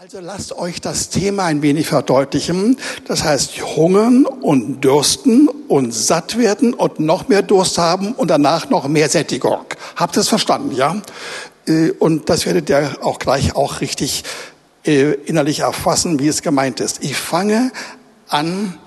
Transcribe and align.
Also 0.00 0.20
lasst 0.20 0.52
euch 0.52 0.80
das 0.80 1.08
Thema 1.08 1.46
ein 1.46 1.60
wenig 1.60 1.88
verdeutlichen. 1.88 2.76
Das 3.08 3.24
heißt, 3.24 3.60
hungern 3.74 4.26
und 4.26 4.84
dürsten 4.84 5.48
und 5.48 5.92
satt 5.92 6.38
werden 6.38 6.72
und 6.72 7.00
noch 7.00 7.26
mehr 7.26 7.42
Durst 7.42 7.78
haben 7.78 8.12
und 8.12 8.28
danach 8.28 8.70
noch 8.70 8.86
mehr 8.86 9.08
Sättigung. 9.08 9.64
Habt 9.96 10.16
ihr 10.16 10.20
es 10.20 10.28
verstanden, 10.28 10.70
ja? 10.70 11.02
Äh, 11.66 11.90
und 11.98 12.28
das 12.28 12.46
werdet 12.46 12.70
ihr 12.70 12.96
auch 13.02 13.18
gleich 13.18 13.56
auch 13.56 13.80
richtig 13.80 14.22
äh, 14.84 15.14
innerlich 15.14 15.60
erfassen, 15.60 16.20
wie 16.20 16.28
es 16.28 16.42
gemeint 16.42 16.78
ist. 16.78 17.02
Ich 17.02 17.16
fange 17.16 17.72
an, 18.28 18.78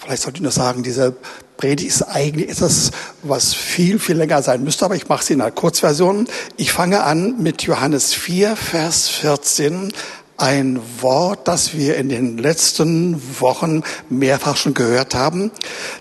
vielleicht 0.00 0.20
sollte 0.20 0.36
ich 0.36 0.42
nur 0.42 0.52
sagen, 0.52 0.82
diese 0.82 1.16
Predigt 1.56 1.88
ist 1.88 2.02
eigentlich 2.02 2.50
etwas, 2.50 2.90
was 3.22 3.54
viel, 3.54 3.98
viel 3.98 4.16
länger 4.16 4.42
sein 4.42 4.64
müsste, 4.64 4.84
aber 4.84 4.96
ich 4.96 5.08
mache 5.08 5.24
sie 5.24 5.32
in 5.32 5.40
einer 5.40 5.50
Kurzversion. 5.50 6.28
Ich 6.58 6.72
fange 6.72 7.04
an 7.04 7.42
mit 7.42 7.62
Johannes 7.62 8.12
4, 8.12 8.54
Vers 8.54 9.08
14 9.08 9.94
ein 10.42 10.80
Wort, 11.00 11.46
das 11.46 11.76
wir 11.76 11.96
in 11.96 12.08
den 12.08 12.36
letzten 12.36 13.22
Wochen 13.38 13.84
mehrfach 14.08 14.56
schon 14.56 14.74
gehört 14.74 15.14
haben. 15.14 15.52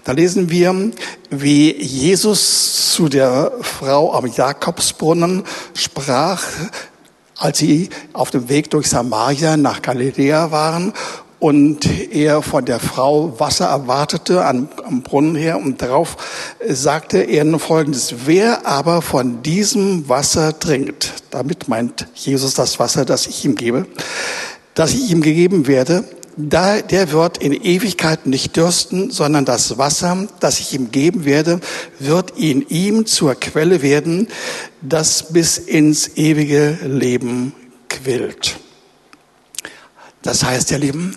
Da 0.03 0.13
lesen 0.13 0.49
wir, 0.49 0.91
wie 1.29 1.71
Jesus 1.79 2.91
zu 2.91 3.07
der 3.07 3.51
Frau 3.61 4.15
am 4.15 4.25
Jakobsbrunnen 4.25 5.43
sprach, 5.75 6.41
als 7.37 7.59
sie 7.59 7.89
auf 8.13 8.31
dem 8.31 8.49
Weg 8.49 8.71
durch 8.71 8.89
Samaria 8.89 9.57
nach 9.57 9.83
Galiläa 9.83 10.49
waren 10.49 10.93
und 11.41 11.89
er 12.13 12.43
von 12.43 12.65
der 12.65 12.79
Frau 12.79 13.39
Wasser 13.39 13.65
erwartete 13.65 14.45
am, 14.45 14.69
am 14.85 15.01
Brunnen 15.01 15.35
her 15.35 15.57
und 15.57 15.81
darauf 15.81 16.15
sagte 16.69 17.17
er 17.17 17.43
nun 17.43 17.59
Folgendes, 17.59 18.13
wer 18.27 18.67
aber 18.67 19.01
von 19.01 19.41
diesem 19.41 20.07
Wasser 20.07 20.59
trinkt, 20.59 21.23
damit 21.31 21.67
meint 21.67 22.07
Jesus 22.13 22.53
das 22.53 22.77
Wasser, 22.77 23.05
das 23.05 23.25
ich 23.25 23.43
ihm 23.43 23.55
gebe, 23.55 23.87
das 24.75 24.93
ich 24.93 25.09
ihm 25.09 25.21
gegeben 25.21 25.65
werde, 25.65 26.03
da, 26.37 26.79
der 26.79 27.11
wird 27.11 27.39
in 27.39 27.53
Ewigkeit 27.53 28.27
nicht 28.27 28.55
dürsten, 28.55 29.09
sondern 29.09 29.43
das 29.43 29.79
Wasser, 29.79 30.27
das 30.39 30.59
ich 30.59 30.75
ihm 30.75 30.91
geben 30.91 31.25
werde, 31.25 31.59
wird 31.97 32.37
in 32.37 32.67
ihm 32.69 33.07
zur 33.07 33.33
Quelle 33.33 33.81
werden, 33.81 34.27
das 34.81 35.33
bis 35.33 35.57
ins 35.57 36.17
ewige 36.17 36.77
Leben 36.83 37.53
quillt. 37.89 38.57
Das 40.21 40.43
heißt, 40.43 40.71
ihr 40.71 40.77
Lieben, 40.77 41.15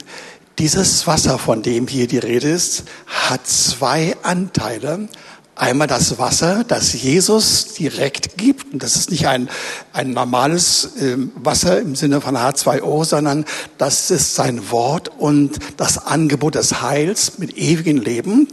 dieses 0.58 1.06
Wasser, 1.06 1.38
von 1.38 1.62
dem 1.62 1.88
hier 1.88 2.06
die 2.06 2.18
Rede 2.18 2.50
ist, 2.50 2.84
hat 3.06 3.46
zwei 3.46 4.16
Anteile. 4.22 5.08
Einmal 5.56 5.86
das 5.86 6.18
Wasser, 6.18 6.64
das 6.66 6.92
Jesus 6.94 7.74
direkt 7.74 8.36
gibt. 8.36 8.72
Und 8.72 8.82
das 8.82 8.96
ist 8.96 9.10
nicht 9.10 9.26
ein, 9.28 9.48
ein 9.92 10.10
normales 10.10 10.96
äh, 10.96 11.16
Wasser 11.36 11.80
im 11.80 11.94
Sinne 11.94 12.20
von 12.20 12.36
H2O, 12.36 13.04
sondern 13.04 13.44
das 13.78 14.10
ist 14.10 14.34
sein 14.34 14.70
Wort 14.70 15.10
und 15.16 15.58
das 15.76 16.06
Angebot 16.06 16.56
des 16.56 16.82
Heils 16.82 17.38
mit 17.38 17.56
ewigem 17.56 17.98
Leben. 17.98 18.48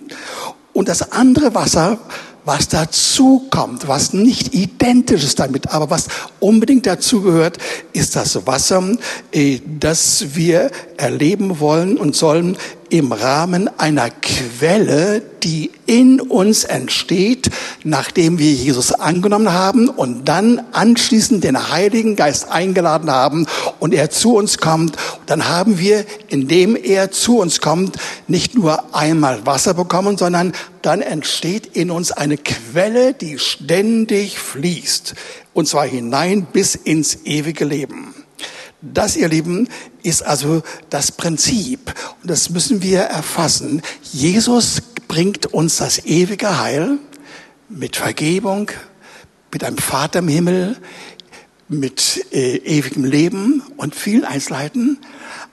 Und 0.73 0.88
das 0.88 1.11
andere 1.11 1.55
Wasser, 1.55 1.99
was 2.45 2.67
dazu 2.67 3.47
kommt, 3.50 3.88
was 3.88 4.14
nicht 4.14 4.53
identisch 4.53 5.23
ist 5.23 5.39
damit, 5.39 5.70
aber 5.70 5.89
was 5.89 6.08
unbedingt 6.39 6.86
dazu 6.88 7.22
gehört, 7.22 7.58
ist 7.94 8.16
das 8.16 8.48
Wasser, 8.48 8.83
äh, 9.31 9.59
das 9.80 10.36
wir 10.36 10.72
erleben 10.98 11.59
wollen 11.59 11.98
und 11.98 12.16
sollen 12.16 12.58
im 12.92 13.14
Rahmen 13.14 13.70
einer 13.80 14.09
Quelle, 14.09 15.22
die 15.44 15.72
in 15.86 16.20
uns 16.20 16.66
entsteht, 16.66 17.50
nachdem 17.83 18.38
wir 18.38 18.52
Jesus 18.52 18.92
angenommen 18.92 19.53
haben 19.53 19.88
und 19.88 20.25
dann 20.25 20.61
anschließend 20.73 21.44
den 21.44 21.72
Heiligen 21.72 22.16
Geist 22.16 22.52
eingeladen 22.52 23.09
haben 23.09 23.48
und 23.80 23.94
er 23.94 24.09
zu 24.09 24.36
uns 24.36 24.58
kommt. 24.58 24.98
Dann 25.25 25.48
haben 25.48 25.80
wir, 25.80 26.06
indem 26.28 26.75
er 26.75 27.11
zu 27.11 27.39
uns 27.39 27.61
kommt, 27.61 27.95
nicht 28.28 28.56
nur 28.56 28.94
einmal 28.94 29.45
Wasser 29.45 29.73
bekommen, 29.73 30.17
sondern 30.17 30.52
dann 30.81 31.02
entsteht 31.02 31.67
in 31.78 31.92
uns 31.92 32.11
eine 32.11 32.38
Quelle, 32.38 33.14
die 33.14 33.39
ständig 33.39 34.38
fließt. 34.38 35.15
Und 35.54 35.67
zwar 35.67 35.86
hinein 35.86 36.45
bis 36.52 36.76
ins 36.76 37.20
ewige 37.23 37.64
Leben. 37.65 38.20
Das, 38.81 39.15
ihr 39.15 39.27
Lieben, 39.27 39.67
ist 40.02 40.23
also 40.23 40.64
das 40.89 41.11
Prinzip. 41.11 41.93
Und 42.21 42.30
das 42.31 42.49
müssen 42.49 42.81
wir 42.81 43.02
erfassen. 43.02 43.81
Jesus 44.11 44.81
bringt 45.08 45.47
uns 45.47 45.77
das 45.77 46.05
ewige 46.05 46.59
Heil 46.59 46.97
mit 47.70 47.95
Vergebung, 47.95 48.71
mit 49.53 49.64
einem 49.64 49.77
Vater 49.77 50.20
im 50.20 50.27
Himmel, 50.27 50.77
mit 51.71 52.26
äh, 52.33 52.58
ewigem 52.58 53.05
Leben 53.05 53.64
und 53.77 53.95
vielen 53.95 54.26
Einzelheiten. 54.26 54.99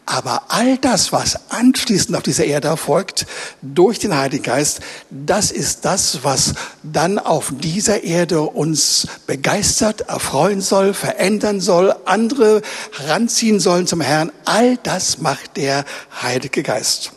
Aber 0.05 0.45
all 0.49 0.79
das, 0.79 1.13
was 1.13 1.51
anschließend 1.51 2.17
auf 2.17 2.23
dieser 2.23 2.45
Erde 2.45 2.69
erfolgt, 2.69 3.27
durch 3.63 3.99
den 3.99 4.17
Heiligen 4.17 4.43
Geist, 4.43 4.81
das 5.11 5.51
ist 5.51 5.85
das, 5.85 6.25
was 6.25 6.55
dann 6.83 7.19
auf 7.19 7.53
dieser 7.61 8.03
Erde 8.05 8.41
uns 8.41 9.07
begeistert, 9.27 10.03
erfreuen 10.09 10.61
soll, 10.61 10.95
verändern 10.95 11.61
soll, 11.61 11.95
andere 12.07 12.63
heranziehen 12.97 13.61
sollen 13.61 13.87
zum 13.87 14.01
Herrn. 14.01 14.33
All 14.45 14.79
das 14.79 15.19
macht 15.19 15.57
der 15.57 15.85
Heilige 16.23 16.63
Geist. 16.63 17.13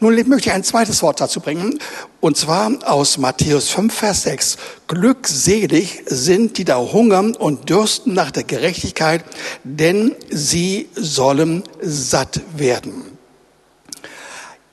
Nun 0.00 0.14
möchte 0.14 0.48
ich 0.48 0.52
ein 0.52 0.64
zweites 0.64 1.02
Wort 1.02 1.20
dazu 1.20 1.40
bringen, 1.40 1.78
und 2.20 2.36
zwar 2.36 2.70
aus 2.84 3.18
Matthäus 3.18 3.68
5, 3.70 3.94
Vers 3.94 4.22
6. 4.22 4.56
Glückselig 4.88 6.02
sind, 6.06 6.58
die 6.58 6.64
da 6.64 6.78
hungern 6.78 7.34
und 7.34 7.68
dürsten 7.68 8.14
nach 8.14 8.30
der 8.30 8.44
Gerechtigkeit, 8.44 9.24
denn 9.64 10.14
sie 10.30 10.88
sollen 10.94 11.62
satt 11.80 12.40
werden. 12.56 13.14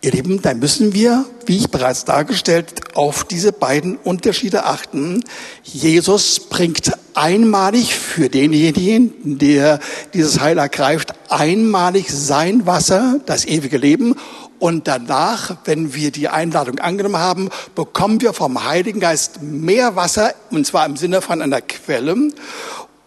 Ihr 0.04 0.14
Lieben, 0.14 0.42
da 0.42 0.56
müssen 0.56 0.94
wir, 0.94 1.26
wie 1.46 1.58
ich 1.58 1.70
bereits 1.70 2.06
dargestellt, 2.06 2.96
auf 2.96 3.24
diese 3.24 3.52
beiden 3.52 3.98
Unterschiede 3.98 4.66
achten. 4.66 5.24
Jesus 5.62 6.40
bringt 6.40 6.92
einmalig 7.14 7.94
für 7.94 8.28
denjenigen, 8.28 9.38
der 9.38 9.80
dieses 10.16 10.40
Heil 10.40 10.58
ergreift, 10.58 11.14
einmalig 11.30 12.10
sein 12.10 12.66
Wasser, 12.66 13.20
das 13.28 13.46
ewige 13.46 13.78
Leben 13.78 14.16
und 14.62 14.88
danach, 14.88 15.58
wenn 15.66 15.96
wir 15.96 16.12
die 16.12 16.28
Einladung 16.28 16.78
angenommen 16.78 17.18
haben, 17.18 17.50
bekommen 17.74 18.22
wir 18.22 18.32
vom 18.32 18.64
Heiligen 18.64 19.00
Geist 19.00 19.42
mehr 19.42 19.96
Wasser, 19.96 20.36
und 20.52 20.68
zwar 20.68 20.86
im 20.86 20.98
Sinne 20.98 21.22
von 21.22 21.42
einer 21.42 21.62
Quelle. 21.62 22.16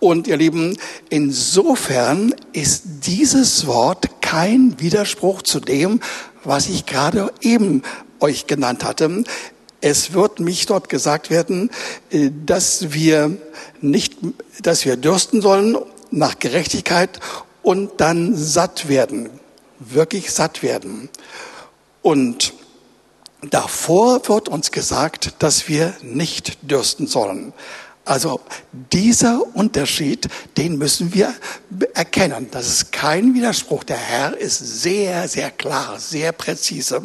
Und 0.00 0.26
ihr 0.26 0.36
Lieben, 0.36 0.76
insofern 1.10 2.34
ist 2.52 2.82
dieses 3.06 3.68
Wort 3.68 4.20
kein 4.20 4.80
Widerspruch 4.80 5.42
zu 5.42 5.60
dem, 5.60 6.00
was 6.42 6.68
ich 6.68 6.86
gerade 6.86 7.32
eben 7.40 7.82
euch 8.18 8.48
genannt 8.48 8.82
hatte. 8.82 9.22
Es 9.80 10.12
wird 10.12 10.40
mich 10.40 10.66
dort 10.66 10.88
gesagt 10.88 11.30
werden, 11.30 11.70
äh, 12.10 12.30
dass 12.44 12.92
wir 12.92 13.36
nicht, 13.80 14.16
dass 14.60 14.84
wir 14.84 14.96
dürsten 14.96 15.40
sollen 15.40 15.76
nach 16.10 16.40
Gerechtigkeit 16.40 17.20
und 17.62 18.00
dann 18.00 18.34
satt 18.34 18.88
werden 18.88 19.30
wirklich 19.78 20.30
satt 20.30 20.62
werden. 20.62 21.08
Und 22.02 22.52
davor 23.42 24.28
wird 24.28 24.48
uns 24.48 24.70
gesagt, 24.70 25.34
dass 25.38 25.68
wir 25.68 25.94
nicht 26.02 26.58
dürsten 26.70 27.06
sollen. 27.06 27.52
Also 28.04 28.40
dieser 28.92 29.42
Unterschied, 29.56 30.28
den 30.58 30.76
müssen 30.76 31.14
wir 31.14 31.34
erkennen. 31.94 32.48
Das 32.50 32.68
ist 32.68 32.92
kein 32.92 33.34
Widerspruch. 33.34 33.84
Der 33.84 33.96
Herr 33.96 34.36
ist 34.36 34.58
sehr, 34.58 35.26
sehr 35.26 35.50
klar, 35.50 35.98
sehr 35.98 36.32
präzise. 36.32 37.00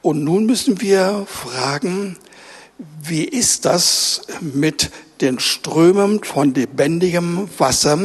Und 0.00 0.24
nun 0.24 0.46
müssen 0.46 0.80
wir 0.80 1.26
fragen, 1.26 2.16
wie 3.02 3.24
ist 3.24 3.66
das 3.66 4.22
mit 4.40 4.90
den 5.20 5.38
Strömen 5.38 6.22
von 6.22 6.54
lebendigem 6.54 7.48
Wasser. 7.58 7.98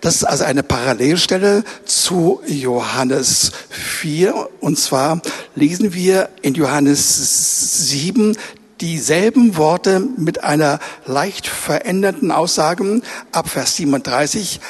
Das 0.00 0.16
ist 0.16 0.24
also 0.24 0.44
eine 0.44 0.62
Parallelstelle 0.62 1.64
zu 1.84 2.40
Johannes 2.46 3.52
4. 3.70 4.48
Und 4.60 4.78
zwar 4.78 5.20
lesen 5.54 5.94
wir 5.94 6.28
in 6.42 6.54
Johannes 6.54 7.88
7 7.88 8.36
dieselben 8.80 9.56
Worte 9.56 10.00
mit 10.00 10.42
einer 10.42 10.80
leicht 11.06 11.46
veränderten 11.46 12.32
Aussage 12.32 13.00
ab 13.30 13.48
Vers 13.48 13.76
37. 13.76 14.60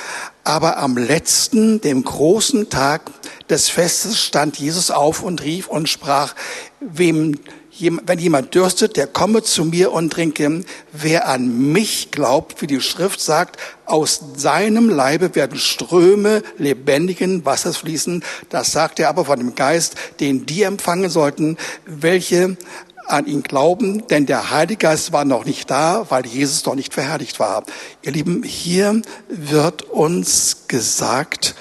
Aber 0.45 0.77
am 0.79 0.97
letzten, 0.97 1.81
dem 1.81 2.05
großen 2.05 2.69
Tag 2.69 3.11
des 3.49 3.69
Festes 3.69 4.21
stand 4.21 4.59
Jesus 4.59 4.91
auf 4.91 5.23
und 5.23 5.43
rief 5.43 5.69
und 5.69 5.89
sprach, 5.89 6.35
wem 6.81 7.39
wenn 7.79 8.19
jemand 8.19 8.55
dürstet, 8.55 8.97
der 8.97 9.07
komme 9.07 9.43
zu 9.43 9.65
mir 9.65 9.93
und 9.93 10.13
trinke. 10.13 10.65
Wer 10.93 11.29
an 11.29 11.73
mich 11.73 12.11
glaubt, 12.11 12.61
wie 12.61 12.67
die 12.67 12.81
Schrift 12.81 13.21
sagt, 13.21 13.57
aus 13.87 14.21
seinem 14.37 14.91
Leibe 14.91 15.35
werden 15.35 15.59
Ströme 15.59 16.43
lebendigen 16.59 17.45
Wassers 17.45 17.79
fließen. 17.79 18.23
Das 18.51 18.73
sagt 18.73 19.01
er 19.01 19.09
aber 19.09 19.25
von 19.25 19.39
dem 19.39 19.55
Geist, 19.55 19.97
den 20.21 20.47
die 20.47 20.63
empfangen 20.63 21.11
sollten, 21.11 21.57
welche 21.87 22.57
an 23.07 23.27
ihn 23.27 23.43
glauben, 23.43 24.07
denn 24.07 24.27
der 24.27 24.51
Heilige 24.51 24.87
Geist 24.87 25.13
war 25.13 25.25
noch 25.25 25.45
nicht 25.45 25.71
da, 25.71 26.07
weil 26.09 26.27
Jesus 26.27 26.65
noch 26.65 26.75
nicht 26.75 26.95
verherrlicht 26.95 27.41
war. 27.41 27.65
Ihr 28.03 28.13
Lieben, 28.13 28.43
hier 28.43 29.03
wird 29.29 29.83
uns 29.83 30.69
gesagt, 30.69 31.55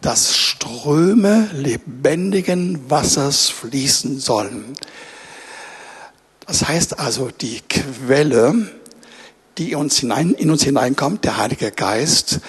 dass 0.00 0.36
Ströme 0.36 1.50
lebendigen 1.52 2.90
Wassers 2.90 3.48
fließen 3.48 4.18
sollen. 4.18 4.74
Das 6.50 6.66
heißt 6.66 6.98
also, 6.98 7.30
die 7.30 7.60
Quelle, 7.68 8.68
die 9.56 9.70
in 9.70 9.76
uns, 9.76 9.98
hinein, 9.98 10.34
in 10.34 10.50
uns 10.50 10.64
hineinkommt, 10.64 11.24
der 11.24 11.36
Heilige 11.36 11.70
Geist, 11.70 12.40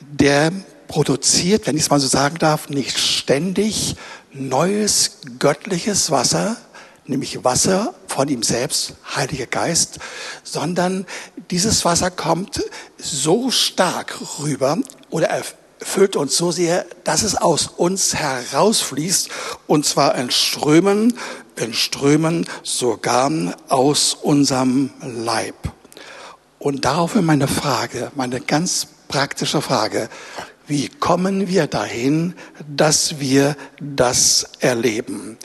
der 0.00 0.50
produziert, 0.88 1.66
wenn 1.66 1.76
ich 1.76 1.82
es 1.82 1.90
mal 1.90 2.00
so 2.00 2.06
sagen 2.06 2.38
darf, 2.38 2.70
nicht 2.70 2.98
ständig 2.98 3.96
neues 4.32 5.18
göttliches 5.38 6.10
Wasser, 6.10 6.56
nämlich 7.04 7.44
Wasser 7.44 7.92
von 8.06 8.28
ihm 8.28 8.42
selbst, 8.42 8.94
Heiliger 9.14 9.44
Geist, 9.46 9.98
sondern 10.42 11.04
dieses 11.50 11.84
Wasser 11.84 12.10
kommt 12.10 12.64
so 12.96 13.50
stark 13.50 14.20
rüber 14.38 14.78
oder 15.10 15.28
erfüllt 15.80 16.16
uns 16.16 16.34
so 16.34 16.50
sehr, 16.50 16.86
dass 17.04 17.22
es 17.22 17.36
aus 17.36 17.66
uns 17.66 18.14
herausfließt 18.14 19.28
und 19.66 19.84
zwar 19.84 20.14
in 20.14 20.30
Strömen, 20.30 21.18
in 21.56 21.72
Strömen 21.72 22.46
sogar 22.62 23.30
aus 23.68 24.14
unserem 24.14 24.90
Leib. 25.02 25.56
Und 26.58 26.84
daraufhin 26.84 27.24
meine 27.24 27.48
Frage, 27.48 28.10
meine 28.14 28.40
ganz 28.40 28.86
praktische 29.08 29.60
Frage. 29.60 30.08
Wie 30.66 30.88
kommen 30.88 31.48
wir 31.48 31.66
dahin, 31.66 32.34
dass 32.66 33.20
wir 33.20 33.54
das 33.80 34.52
erleben? 34.60 35.36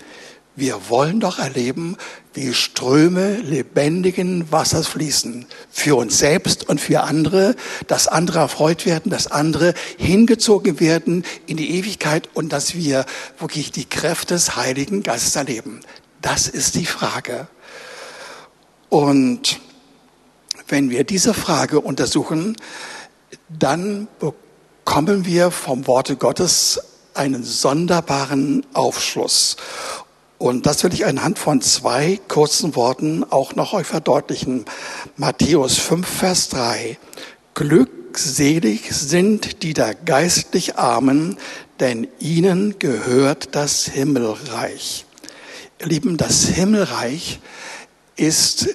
Wir 0.55 0.89
wollen 0.89 1.19
doch 1.19 1.39
erleben, 1.39 1.97
wie 2.39 2.53
Ströme 2.53 3.35
lebendigen 3.35 4.49
Wassers 4.49 4.87
fließen. 4.87 5.45
Für 5.69 5.97
uns 5.97 6.19
selbst 6.19 6.69
und 6.69 6.79
für 6.79 7.01
andere, 7.01 7.53
dass 7.87 8.07
andere 8.07 8.39
erfreut 8.39 8.85
werden, 8.85 9.11
dass 9.11 9.27
andere 9.27 9.73
hingezogen 9.97 10.79
werden 10.79 11.25
in 11.47 11.57
die 11.57 11.71
Ewigkeit 11.77 12.29
und 12.33 12.53
dass 12.53 12.75
wir 12.75 13.05
wirklich 13.39 13.73
die 13.73 13.83
Kräfte 13.83 14.35
des 14.35 14.55
Heiligen 14.55 15.03
Geistes 15.03 15.35
erleben. 15.35 15.81
Das 16.21 16.47
ist 16.47 16.75
die 16.75 16.85
Frage. 16.85 17.47
Und 18.87 19.59
wenn 20.69 20.89
wir 20.89 21.03
diese 21.03 21.33
Frage 21.33 21.81
untersuchen, 21.81 22.55
dann 23.49 24.07
bekommen 24.19 25.25
wir 25.25 25.51
vom 25.51 25.87
Worte 25.87 26.15
Gottes 26.15 26.79
einen 27.13 27.43
sonderbaren 27.43 28.65
Aufschluss. 28.73 29.57
Und 30.39 30.65
das 30.65 30.85
will 30.85 30.93
ich 30.93 31.05
anhand 31.05 31.37
von 31.37 31.61
zwei 31.61 32.17
kurzen 32.29 32.77
Worten 32.77 33.25
auch 33.29 33.55
noch 33.55 33.73
euch 33.73 33.85
verdeutlichen. 33.85 34.63
Matthäus 35.17 35.77
5, 35.77 36.07
Vers 36.07 36.47
3. 36.47 36.97
Glückselig 37.55 38.89
sind 38.89 39.63
die 39.63 39.73
da 39.73 39.91
geistlich 39.91 40.77
Armen, 40.77 41.37
denn 41.81 42.07
ihnen 42.19 42.79
gehört 42.79 43.53
das 43.53 43.83
Himmelreich. 43.83 45.05
Ihr 45.81 45.87
Lieben, 45.87 46.15
das 46.15 46.45
Himmelreich 46.45 47.41
ist 48.15 48.69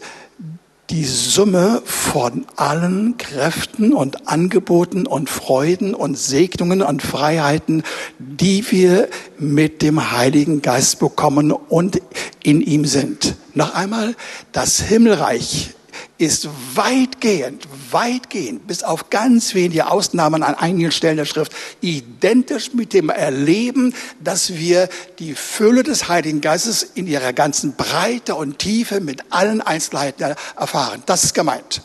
die 0.90 1.04
Summe 1.04 1.82
von 1.84 2.44
allen 2.56 3.16
Kräften 3.16 3.92
und 3.94 4.28
Angeboten 4.28 5.06
und 5.06 5.30
Freuden 5.30 5.94
und 5.94 6.18
Segnungen 6.18 6.82
und 6.82 7.02
Freiheiten, 7.02 7.82
die 8.18 8.70
wir 8.70 9.08
mit 9.38 9.82
dem 9.82 10.12
Heiligen 10.12 10.62
Geist 10.62 10.98
bekommen 10.98 11.52
und 11.52 12.00
in 12.42 12.60
ihm 12.60 12.84
sind. 12.84 13.34
Noch 13.54 13.74
einmal, 13.74 14.14
das 14.52 14.80
Himmelreich 14.80 15.74
ist 16.16 16.48
weitgehend, 16.74 17.66
weitgehend, 17.90 18.66
bis 18.66 18.84
auf 18.84 19.10
ganz 19.10 19.54
wenige 19.54 19.90
Ausnahmen 19.90 20.44
an 20.44 20.54
einigen 20.54 20.92
Stellen 20.92 21.16
der 21.16 21.24
Schrift, 21.24 21.52
identisch 21.80 22.72
mit 22.72 22.92
dem 22.92 23.08
Erleben, 23.08 23.94
dass 24.22 24.54
wir 24.54 24.88
die 25.18 25.34
Fülle 25.34 25.82
des 25.82 26.08
Heiligen 26.08 26.40
Geistes 26.40 26.84
in 26.84 27.08
ihrer 27.08 27.32
ganzen 27.32 27.74
Breite 27.74 28.36
und 28.36 28.60
Tiefe 28.60 29.00
mit 29.00 29.24
allen 29.30 29.60
Einzelheiten 29.60 30.36
erfahren. 30.56 31.02
Das 31.06 31.24
ist 31.24 31.34
gemeint. 31.34 31.82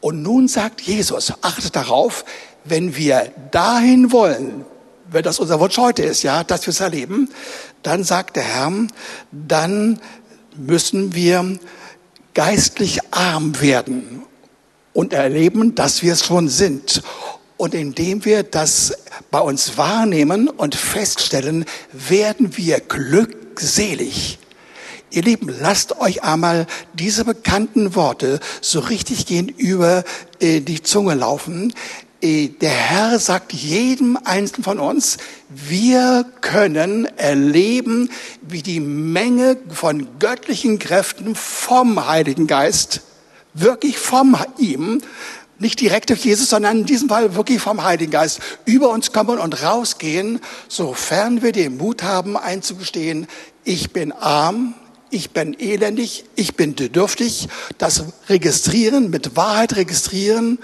Und 0.00 0.22
nun 0.22 0.48
sagt 0.48 0.80
Jesus, 0.80 1.32
achtet 1.42 1.76
darauf, 1.76 2.24
wenn 2.64 2.96
wir 2.96 3.32
dahin 3.52 4.10
wollen, 4.10 4.64
wenn 5.10 5.22
das 5.22 5.38
unser 5.38 5.60
Wunsch 5.60 5.76
heute 5.76 6.02
ist, 6.02 6.22
ja, 6.22 6.42
dass 6.42 6.66
wir 6.66 6.72
es 6.72 6.80
erleben, 6.80 7.28
dann 7.82 8.02
sagt 8.02 8.36
der 8.36 8.44
Herr, 8.44 8.72
dann 9.30 10.00
müssen 10.56 11.14
wir 11.14 11.58
geistlich 12.40 13.00
arm 13.10 13.60
werden 13.60 14.22
und 14.94 15.12
erleben, 15.12 15.74
dass 15.74 16.02
wir 16.02 16.14
es 16.14 16.24
schon 16.24 16.48
sind. 16.48 17.02
Und 17.58 17.74
indem 17.74 18.24
wir 18.24 18.44
das 18.44 18.94
bei 19.30 19.40
uns 19.40 19.76
wahrnehmen 19.76 20.48
und 20.48 20.74
feststellen, 20.74 21.66
werden 21.92 22.56
wir 22.56 22.80
glückselig. 22.80 24.38
Ihr 25.10 25.20
Lieben, 25.20 25.54
lasst 25.60 25.98
euch 26.00 26.22
einmal 26.22 26.66
diese 26.94 27.26
bekannten 27.26 27.94
Worte 27.94 28.40
so 28.62 28.80
richtig 28.80 29.26
gegenüber 29.26 30.02
äh, 30.40 30.60
die 30.60 30.82
Zunge 30.82 31.16
laufen. 31.16 31.74
Äh, 32.22 32.48
der 32.48 32.70
Herr 32.70 33.18
sagt 33.18 33.52
jedem 33.52 34.18
Einzelnen 34.24 34.64
von 34.64 34.78
uns, 34.78 35.16
wir 35.48 36.26
können 36.40 37.06
erleben, 37.16 38.10
wie 38.42 38.62
die 38.62 38.80
Menge 38.80 39.56
von 39.70 40.18
göttlichen 40.18 40.78
Kräften 40.78 41.34
vom 41.34 42.06
Heiligen 42.06 42.46
Geist, 42.46 43.00
wirklich 43.54 43.98
vom 43.98 44.36
ihm, 44.58 45.00
nicht 45.58 45.80
direkt 45.80 46.10
durch 46.10 46.24
Jesus, 46.24 46.50
sondern 46.50 46.80
in 46.80 46.86
diesem 46.86 47.08
Fall 47.08 47.34
wirklich 47.34 47.60
vom 47.60 47.84
Heiligen 47.84 48.12
Geist 48.12 48.40
über 48.64 48.90
uns 48.90 49.12
kommen 49.12 49.38
und 49.38 49.62
rausgehen, 49.62 50.40
sofern 50.68 51.42
wir 51.42 51.52
den 51.52 51.76
Mut 51.76 52.02
haben 52.02 52.36
einzugestehen, 52.36 53.26
ich 53.64 53.92
bin 53.92 54.12
arm, 54.12 54.74
ich 55.10 55.30
bin 55.30 55.58
elendig, 55.58 56.24
ich 56.34 56.54
bin 56.54 56.74
bedürftig, 56.74 57.48
das 57.78 58.04
registrieren, 58.28 59.10
mit 59.10 59.36
Wahrheit 59.36 59.76
registrieren 59.76 60.58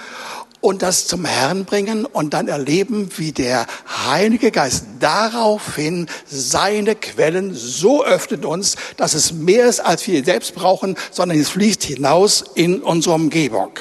und 0.61 0.83
das 0.83 1.07
zum 1.07 1.25
Herrn 1.25 1.65
bringen 1.65 2.05
und 2.05 2.35
dann 2.35 2.49
erleben, 2.49 3.09
wie 3.17 3.33
der 3.33 3.67
Heilige 4.07 4.51
Geist 4.51 4.85
daraufhin 5.01 6.07
seine 6.27 6.95
Quellen 6.95 7.55
so 7.55 8.05
öffnet 8.05 8.45
uns, 8.45 8.77
dass 8.97 9.15
es 9.15 9.33
mehr 9.33 9.67
ist, 9.67 9.81
als 9.81 10.07
wir 10.07 10.25
selbst 10.25 10.55
brauchen, 10.55 10.97
sondern 11.11 11.39
es 11.39 11.51
fließt 11.51 11.85
hinaus 11.85 12.45
in 12.55 12.83
unsere 12.83 13.15
Umgebung. 13.15 13.79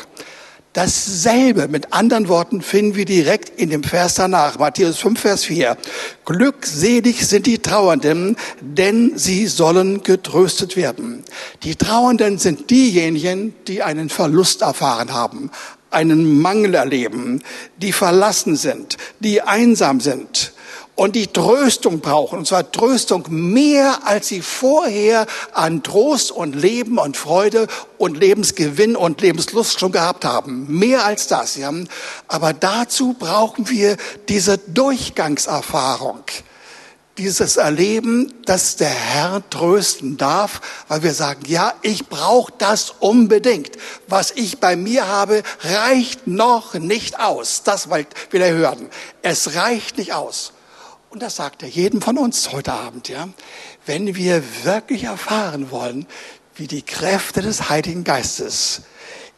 Dasselbe, 0.76 1.70
mit 1.70 1.94
anderen 1.94 2.28
Worten, 2.28 2.62
finden 2.62 2.98
wir 2.98 3.06
direkt 3.06 3.62
in 3.62 3.70
dem 3.70 3.82
Vers 3.82 4.16
danach, 4.16 4.60
Matthäus 4.60 4.98
5, 4.98 5.18
Vers 5.18 5.46
4. 5.46 5.78
Glückselig 6.26 7.26
sind 7.26 7.46
die 7.46 7.60
Trauernden, 7.60 8.36
denn 8.60 9.14
sie 9.18 9.48
sollen 9.48 10.04
getröstet 10.04 10.76
werden. 10.76 11.24
Die 11.64 11.78
Trauernden 11.78 12.40
sind 12.40 12.70
diejenigen, 12.72 13.56
die 13.70 13.84
einen 13.84 14.10
Verlust 14.10 14.64
erfahren 14.64 15.14
haben, 15.14 15.50
einen 15.96 16.42
Mangel 16.42 16.76
erleben, 16.76 17.42
die 17.78 17.94
verlassen 17.94 18.56
sind, 18.56 18.98
die 19.20 19.42
einsam 19.42 20.00
sind 20.02 20.54
und 20.96 21.16
die 21.16 21.28
Tröstung 21.28 22.00
brauchen, 22.00 22.40
und 22.40 22.48
zwar 22.48 22.72
Tröstung 22.72 23.26
mehr, 23.30 24.00
als 24.06 24.30
sie 24.30 24.42
vorher 24.42 25.28
an 25.54 25.84
Trost 25.84 26.32
und 26.32 26.56
Leben 26.56 26.98
und 26.98 27.18
Freude 27.18 27.68
und 27.98 28.18
Lebensgewinn 28.18 28.96
und 28.96 29.22
Lebenslust 29.22 29.80
schon 29.80 29.92
gehabt 29.92 30.26
haben. 30.26 30.66
Mehr 30.70 31.06
als 31.06 31.28
das. 31.28 31.56
Ja. 31.58 31.72
Aber 32.28 32.54
dazu 32.54 33.14
brauchen 33.18 33.70
wir 33.70 33.98
diese 34.30 34.58
Durchgangserfahrung 34.58 36.24
dieses 37.18 37.58
Erleben, 37.58 38.34
dass 38.46 38.76
der 38.76 38.90
Herr 38.90 39.42
trösten 39.50 40.18
darf, 40.18 40.62
weil 40.88 41.04
wir 41.04 41.14
sagen, 41.14 41.44
ja, 41.48 41.74
ich 41.82 42.08
brauche 42.08 42.52
das 42.58 42.92
unbedingt. 43.00 43.72
Was 44.08 44.32
ich 44.32 44.60
bei 44.60 44.76
mir 44.76 45.08
habe, 45.08 45.44
reicht 45.62 46.28
noch 46.28 46.74
nicht 46.74 47.20
aus. 47.20 47.64
Das 47.64 47.90
will 47.90 48.06
er 48.42 48.54
hören. 48.54 48.90
Es 49.22 49.56
reicht 49.56 49.98
nicht 49.98 50.14
aus. 50.14 50.52
Und 51.10 51.22
das 51.22 51.38
sagt 51.38 51.64
er 51.64 51.70
jedem 51.70 52.02
von 52.02 52.18
uns 52.18 52.52
heute 52.52 52.74
Abend, 52.74 53.08
ja. 53.08 53.30
Wenn 53.86 54.16
wir 54.16 54.44
wirklich 54.64 55.06
erfahren 55.06 55.72
wollen, 55.72 56.08
wie 56.56 56.68
die 56.68 56.82
Kräfte 56.82 57.42
des 57.42 57.70
Heiligen 57.70 58.04
Geistes 58.04 58.82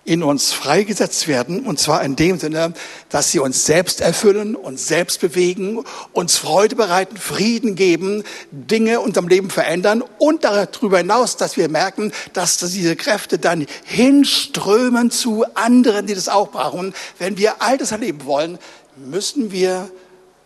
in 0.08 0.24
uns 0.24 0.54
freigesetzt 0.54 1.28
werden, 1.28 1.66
und 1.66 1.80
zwar 1.80 2.02
in 2.02 2.16
dem 2.16 2.40
Sinne, 2.40 2.74
dass 3.10 3.32
sie 3.32 3.40
uns 3.40 3.66
selbst 3.66 4.00
erfüllen, 4.00 4.56
uns 4.56 4.88
selbst 4.88 5.20
bewegen, 5.20 5.84
uns 6.14 6.38
Freude 6.38 6.78
bereiten, 6.78 7.18
Frieden 7.18 7.76
geben, 7.76 8.24
Dinge 8.52 8.94
in 8.94 9.00
unserem 9.00 9.28
Leben 9.28 9.50
verändern 9.50 10.02
und 10.18 10.46
darüber 10.46 11.00
hinaus, 11.00 11.36
dass 11.36 11.58
wir 11.58 11.68
merken, 11.68 12.14
dass 12.32 12.58
diese 12.58 12.96
Kräfte 12.96 13.38
dann 13.38 13.68
hinströmen 13.84 15.12
zu 15.12 15.44
anderen, 15.56 16.08
die 16.08 16.16
das 16.16 16.30
auch 16.30 16.52
brauchen. 16.52 16.94
Wenn 17.20 17.38
wir 17.38 17.62
all 17.62 17.78
das 17.78 17.92
erleben 17.92 18.24
wollen, 18.24 18.60
müssen 18.96 19.52
wir 19.52 19.92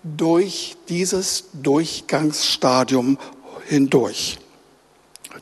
durch 0.04 0.76
dieses 0.90 1.44
Durchgangsstadium 1.54 3.20
hindurch. 3.68 4.40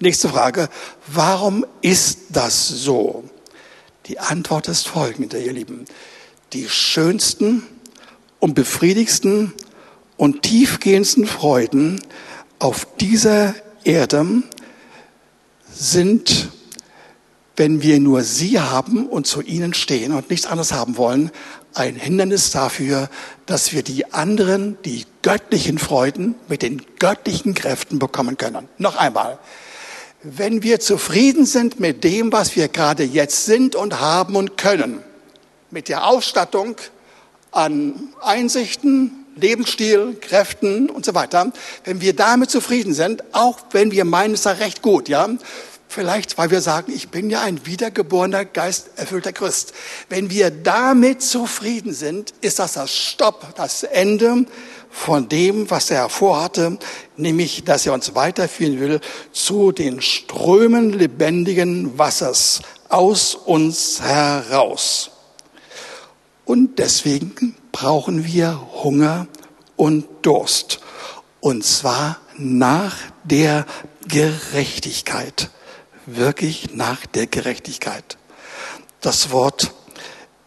Nächste 0.02 0.28
Frage, 0.28 0.68
warum 1.08 1.66
ist 1.82 2.20
das 2.32 2.68
so? 2.68 3.24
Die 4.10 4.20
Antwort 4.20 4.68
ist 4.68 4.88
folgende, 4.88 5.40
ihr 5.40 5.54
Lieben. 5.54 5.86
Die 6.54 6.68
schönsten 6.68 7.62
und 8.40 8.56
befriedigsten 8.56 9.54
und 10.18 10.42
tiefgehendsten 10.42 11.28
Freuden 11.28 12.02
auf 12.58 12.88
dieser 13.00 13.54
Erde 13.84 14.42
sind, 15.72 16.50
wenn 17.56 17.84
wir 17.84 18.00
nur 18.00 18.24
sie 18.24 18.60
haben 18.60 19.08
und 19.08 19.28
zu 19.28 19.44
ihnen 19.44 19.76
stehen 19.76 20.12
und 20.12 20.32
nichts 20.32 20.48
anderes 20.48 20.74
haben 20.74 20.98
wollen, 20.98 21.30
ein 21.76 21.96
Hindernis 21.96 22.50
dafür, 22.50 23.10
dass 23.46 23.74
wir 23.74 23.84
die 23.84 24.12
anderen, 24.12 24.80
die 24.86 25.06
göttlichen 25.22 25.78
Freuden 25.78 26.34
mit 26.48 26.64
den 26.64 26.82
göttlichen 26.98 27.54
Kräften 27.54 28.00
bekommen 28.00 28.38
können. 28.38 28.68
Noch 28.80 28.96
einmal. 28.96 29.38
Wenn 30.22 30.64
wir 30.64 30.82
zufrieden 30.82 31.46
sind 31.46 31.80
mit 31.80 32.04
dem, 32.04 32.34
was 32.34 32.58
wir 32.58 32.68
gerade 32.68 33.04
jetzt 33.04 33.46
sind 33.46 33.76
und 33.76 34.02
haben 34.02 34.36
und 34.36 34.58
können, 34.58 35.02
mit 35.72 35.88
der 35.88 36.08
Ausstattung 36.08 36.76
an 37.52 38.10
Einsichten, 38.22 39.26
Lebensstil, 39.38 40.18
Kräften 40.20 40.90
und 40.90 41.06
so 41.06 41.16
weiter, 41.16 41.54
wenn 41.86 42.02
wir 42.02 42.14
damit 42.14 42.50
zufrieden 42.50 42.94
sind, 42.94 43.24
auch 43.34 43.60
wenn 43.72 43.92
wir 43.92 44.04
meinen, 44.04 44.34
es 44.34 44.44
sei 44.44 44.54
recht 44.54 44.82
gut, 44.82 45.08
ja, 45.08 45.30
Vielleicht, 45.92 46.38
weil 46.38 46.52
wir 46.52 46.62
sagen, 46.62 46.94
ich 46.94 47.10
bin 47.10 47.32
ja 47.32 47.42
ein 47.42 47.66
wiedergeborener, 47.66 48.46
geisterfüllter 48.46 49.34
Christ. 49.34 49.74
Wenn 50.08 50.30
wir 50.30 50.52
damit 50.52 51.24
zufrieden 51.24 51.96
sind, 51.96 52.32
ist 52.42 52.60
das 52.60 52.74
das 52.74 52.96
Stopp, 52.96 53.56
das 53.56 53.82
Ende 53.82 54.46
von 54.92 55.28
dem, 55.30 55.68
was 55.72 55.90
er 55.90 56.08
vorhatte, 56.10 56.78
nämlich, 57.18 57.64
dass 57.64 57.88
er 57.88 57.94
uns 57.94 58.14
weiterführen 58.14 58.80
will 58.80 59.02
zu 59.32 59.72
den 59.72 60.00
Strömen 60.00 60.94
lebendigen 60.94 61.98
Wassers 61.98 62.62
aus 62.88 63.34
uns 63.34 64.00
heraus. 64.00 65.10
Und 66.46 66.78
deswegen 66.78 67.56
brauchen 67.72 68.28
wir 68.28 68.62
Hunger 68.84 69.26
und 69.76 70.06
Durst. 70.22 70.82
Und 71.40 71.66
zwar 71.66 72.20
nach 72.38 72.96
der 73.24 73.66
Gerechtigkeit 74.08 75.50
wirklich 76.16 76.74
nach 76.74 77.06
der 77.06 77.28
Gerechtigkeit. 77.28 78.18
Das 79.02 79.32
Wort 79.32 79.72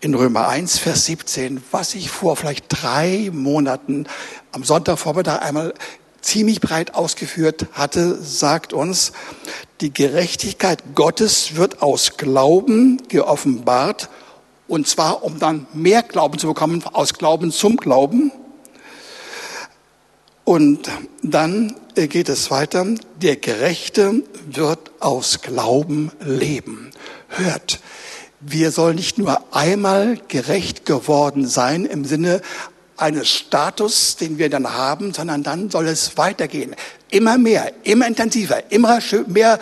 in 0.01 0.15
Römer 0.15 0.49
1, 0.49 0.79
Vers 0.79 1.07
17, 1.07 1.63
was 1.71 1.95
ich 1.95 2.11
vor 2.11 2.37
vielleicht 2.37 2.67
drei 2.69 3.31
Monaten 3.33 4.07
am 4.51 4.65
Sonntagvormittag 4.65 5.43
einmal 5.43 5.75
ziemlich 6.21 6.61
breit 6.61 6.95
ausgeführt 6.95 7.67
hatte, 7.73 8.21
sagt 8.21 8.73
uns, 8.73 9.13
die 9.81 9.93
Gerechtigkeit 9.93 10.95
Gottes 10.95 11.57
wird 11.57 11.83
aus 11.83 12.17
Glauben 12.17 13.03
geoffenbart, 13.09 14.09
und 14.69 14.89
zwar 14.89 15.23
um 15.25 15.39
dann 15.39 15.67
mehr 15.73 16.03
Glauben 16.03 16.39
zu 16.39 16.47
bekommen, 16.47 16.83
aus 16.93 17.15
Glauben 17.15 17.51
zum 17.51 17.77
Glauben. 17.77 18.33
Und 20.45 20.91
dann 21.23 21.77
geht 21.95 22.29
es 22.29 22.51
weiter. 22.51 22.87
Der 23.21 23.37
Gerechte 23.37 24.23
wird 24.47 24.91
aus 25.01 25.41
Glauben 25.41 26.11
leben. 26.21 26.91
Hört, 27.29 27.81
wir 28.41 28.73
sollen 28.73 28.97
nicht 28.97 29.19
nur 29.19 29.55
einmal 29.55 30.19
gerecht 30.29 30.85
geworden 30.85 31.47
sein 31.47 31.85
im 31.87 32.05
Sinne 32.05 32.43
eines 32.97 33.31
Status, 33.31 34.17
den 34.17 34.39
wir 34.39 34.51
dann 34.51 34.73
haben, 34.75 35.15
sondern 35.15 35.43
dann 35.43 35.71
soll 35.71 35.87
es 35.87 36.17
weitergehen. 36.17 36.75
Immer 37.11 37.39
mehr, 37.39 37.73
immer 37.85 38.07
intensiver, 38.07 38.71
immer 38.71 38.99
mehr, 39.27 39.59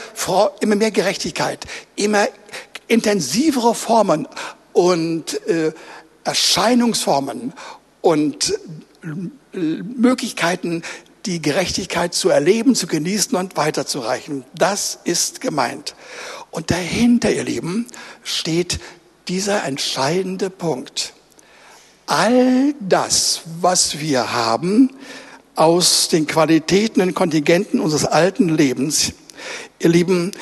immer 0.60 0.76
mehr 0.76 0.90
Gerechtigkeit, 0.90 1.66
immer 1.96 2.26
intensivere 2.88 3.74
Formen 3.74 4.26
und 4.72 5.46
äh, 5.46 5.72
Erscheinungsformen 6.24 7.52
und 8.00 8.54
Möglichkeiten, 9.52 10.82
die 11.26 11.42
Gerechtigkeit 11.42 12.14
zu 12.14 12.30
erleben, 12.30 12.74
zu 12.74 12.86
genießen 12.86 13.36
und 13.36 13.56
weiterzureichen. 13.56 14.44
Das 14.54 14.98
ist 15.04 15.40
gemeint. 15.40 15.94
Und 16.50 16.70
dahinter, 16.70 17.30
ihr 17.32 17.44
Lieben, 17.44 17.86
steht 18.22 18.80
dieser 19.28 19.64
entscheidende 19.64 20.50
Punkt. 20.50 21.12
All 22.06 22.74
das, 22.80 23.42
was 23.60 24.00
wir 24.00 24.32
haben 24.32 24.90
aus 25.54 26.08
den 26.08 26.26
Qualitäten 26.26 27.00
und 27.02 27.14
Kontingenten 27.14 27.80
unseres 27.80 28.04
alten 28.06 28.48
Lebens, 28.48 29.12
ihr 29.78 29.90
Lieben, 29.90 30.32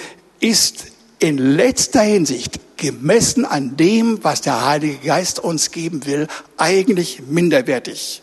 ist 0.41 0.87
in 1.19 1.37
letzter 1.37 2.03
Hinsicht 2.03 2.61
gemessen 2.77 3.45
an 3.45 3.77
dem, 3.77 4.23
was 4.23 4.41
der 4.41 4.65
Heilige 4.65 4.99
Geist 4.99 5.41
uns 5.41 5.73
geben 5.73 6.07
will, 6.07 6.29
eigentlich 6.57 7.23
minderwertig. 7.29 8.23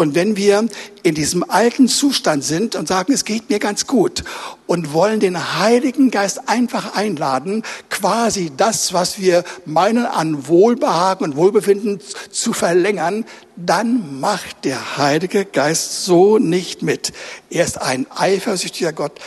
Und 0.00 0.14
wenn 0.14 0.34
wir 0.34 0.66
in 1.02 1.14
diesem 1.14 1.44
alten 1.46 1.86
Zustand 1.86 2.42
sind 2.42 2.74
und 2.74 2.88
sagen, 2.88 3.12
es 3.12 3.26
geht 3.26 3.50
mir 3.50 3.58
ganz 3.58 3.86
gut 3.86 4.24
und 4.66 4.94
wollen 4.94 5.20
den 5.20 5.58
Heiligen 5.58 6.10
Geist 6.10 6.48
einfach 6.48 6.96
einladen, 6.96 7.64
quasi 7.90 8.50
das, 8.56 8.94
was 8.94 9.18
wir 9.20 9.44
meinen 9.66 10.06
an 10.06 10.48
Wohlbehagen 10.48 11.26
und 11.26 11.36
Wohlbefinden 11.36 12.00
zu 12.30 12.54
verlängern, 12.54 13.26
dann 13.56 14.18
macht 14.20 14.64
der 14.64 14.96
Heilige 14.96 15.44
Geist 15.44 16.06
so 16.06 16.38
nicht 16.38 16.80
mit. 16.82 17.12
Er 17.50 17.66
ist 17.66 17.78
ein 17.78 18.06
eifersüchtiger 18.08 18.94
Gott, 18.94 19.20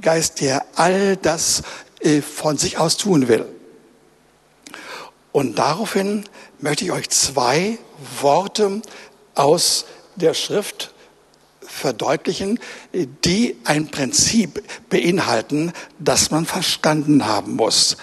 Geist, 0.00 0.40
der 0.40 0.64
all 0.74 1.18
das 1.18 1.64
äh, 2.00 2.22
von 2.22 2.56
sich 2.56 2.78
aus 2.78 2.96
tun 2.96 3.28
will. 3.28 3.44
Und 5.32 5.58
daraufhin 5.58 6.24
möchte 6.60 6.86
ich 6.86 6.92
euch 6.92 7.10
zwei 7.10 7.76
Worte 8.22 8.80
aus 9.34 9.84
der 10.16 10.34
Schrift 10.34 10.92
verdeutlichen, 11.60 12.60
die 13.24 13.56
ein 13.64 13.88
Prinzip 13.88 14.62
beinhalten, 14.90 15.72
das 15.98 16.30
man 16.30 16.46
verstanden 16.46 17.26
haben 17.26 17.56
muss. 17.56 17.96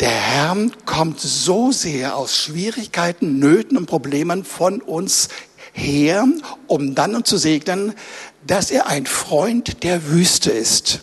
Der 0.00 0.10
Herr 0.10 0.56
kommt 0.84 1.20
so 1.20 1.70
sehr 1.70 2.16
aus 2.16 2.36
Schwierigkeiten, 2.36 3.38
Nöten 3.38 3.76
und 3.76 3.86
Problemen 3.86 4.44
von 4.44 4.80
uns 4.80 5.28
her, 5.72 6.26
um 6.66 6.94
dann 6.94 7.14
uns 7.14 7.28
zu 7.28 7.36
segnen, 7.36 7.94
dass 8.46 8.70
er 8.70 8.86
ein 8.88 9.06
Freund 9.06 9.82
der 9.82 10.08
Wüste 10.08 10.50
ist. 10.50 11.00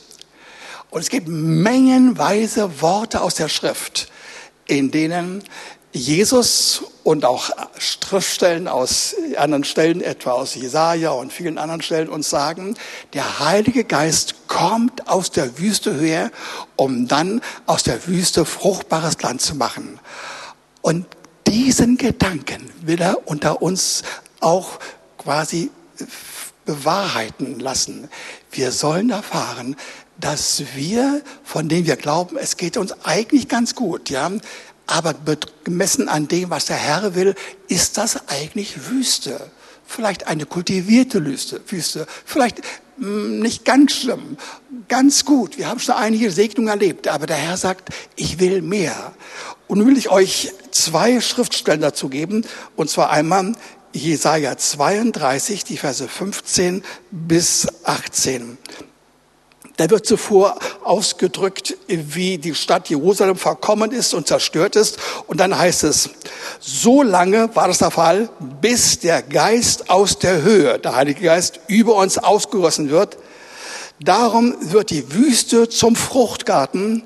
Und 0.89 1.01
es 1.01 1.09
gibt 1.09 1.29
mengenweise 1.29 2.81
Worte 2.81 3.21
aus 3.21 3.35
der 3.35 3.47
Schrift, 3.47 4.11
in 4.67 4.91
denen 4.91 5.43
Jesus 5.93 6.83
und 7.03 7.25
auch 7.25 7.49
Schriftstellen 7.77 8.67
aus 8.67 9.15
anderen 9.37 9.63
Stellen, 9.63 10.01
etwa 10.01 10.31
aus 10.31 10.55
Jesaja 10.55 11.11
und 11.11 11.33
vielen 11.33 11.57
anderen 11.57 11.81
Stellen 11.81 12.09
uns 12.09 12.29
sagen, 12.29 12.75
der 13.13 13.39
Heilige 13.39 13.83
Geist 13.83 14.47
kommt 14.47 15.07
aus 15.07 15.31
der 15.31 15.57
Wüste 15.57 15.99
her, 15.99 16.31
um 16.75 17.07
dann 17.07 17.41
aus 17.65 17.83
der 17.83 18.07
Wüste 18.07 18.45
fruchtbares 18.45 19.21
Land 19.21 19.41
zu 19.41 19.55
machen. 19.55 19.99
Und 20.81 21.05
diesen 21.47 21.97
Gedanken 21.97 22.69
will 22.81 23.01
er 23.01 23.27
unter 23.27 23.61
uns 23.61 24.03
auch 24.39 24.79
quasi 25.17 25.71
bewahrheiten 26.65 27.59
lassen. 27.59 28.09
Wir 28.51 28.71
sollen 28.71 29.09
erfahren, 29.09 29.75
dass 30.19 30.63
wir, 30.75 31.21
von 31.43 31.67
denen 31.67 31.87
wir 31.87 31.95
glauben, 31.95 32.37
es 32.37 32.57
geht 32.57 32.77
uns 32.77 32.93
eigentlich 33.03 33.47
ganz 33.47 33.73
gut, 33.75 34.09
ja, 34.09 34.31
aber 34.87 35.15
gemessen 35.63 36.09
an 36.09 36.27
dem, 36.27 36.49
was 36.49 36.65
der 36.65 36.77
Herr 36.77 37.15
will, 37.15 37.35
ist 37.67 37.97
das 37.97 38.27
eigentlich 38.27 38.89
Wüste. 38.89 39.51
Vielleicht 39.85 40.27
eine 40.27 40.45
kultivierte 40.45 41.25
Wüste, 41.25 41.61
Wüste. 41.67 42.07
vielleicht 42.25 42.61
hm, 42.97 43.39
nicht 43.39 43.65
ganz 43.65 43.93
schlimm, 43.93 44.37
ganz 44.87 45.25
gut. 45.25 45.57
Wir 45.57 45.67
haben 45.67 45.79
schon 45.79 45.95
einige 45.95 46.31
Segnungen 46.31 46.69
erlebt, 46.69 47.07
aber 47.07 47.25
der 47.25 47.37
Herr 47.37 47.57
sagt, 47.57 47.89
ich 48.15 48.39
will 48.39 48.61
mehr. 48.61 49.13
Und 49.67 49.79
nun 49.79 49.87
will 49.87 49.97
ich 49.97 50.09
euch 50.09 50.51
zwei 50.71 51.19
Schriftstellen 51.19 51.81
dazu 51.81 52.09
geben, 52.09 52.45
und 52.75 52.89
zwar 52.89 53.09
einmal 53.09 53.55
Jesaja 53.93 54.57
32, 54.57 55.63
die 55.65 55.77
Verse 55.77 56.07
15 56.07 56.83
bis 57.11 57.67
18. 57.83 58.57
Da 59.77 59.89
wird 59.89 60.05
zuvor 60.05 60.57
ausgedrückt, 60.83 61.77
wie 61.87 62.37
die 62.37 62.55
Stadt 62.55 62.89
Jerusalem 62.89 63.35
verkommen 63.35 63.91
ist 63.91 64.13
und 64.13 64.27
zerstört 64.27 64.75
ist. 64.75 64.97
Und 65.27 65.39
dann 65.39 65.57
heißt 65.57 65.83
es, 65.83 66.09
so 66.59 67.01
lange 67.03 67.49
war 67.55 67.67
das 67.67 67.79
der 67.79 67.91
Fall, 67.91 68.29
bis 68.61 68.99
der 68.99 69.21
Geist 69.21 69.89
aus 69.89 70.19
der 70.19 70.41
Höhe, 70.41 70.77
der 70.79 70.95
Heilige 70.95 71.21
Geist, 71.21 71.59
über 71.67 71.95
uns 71.95 72.17
ausgegossen 72.17 72.89
wird. 72.89 73.17
Darum 74.03 74.55
wird 74.59 74.89
die 74.89 75.13
Wüste 75.13 75.69
zum 75.69 75.95
Fruchtgarten 75.95 77.03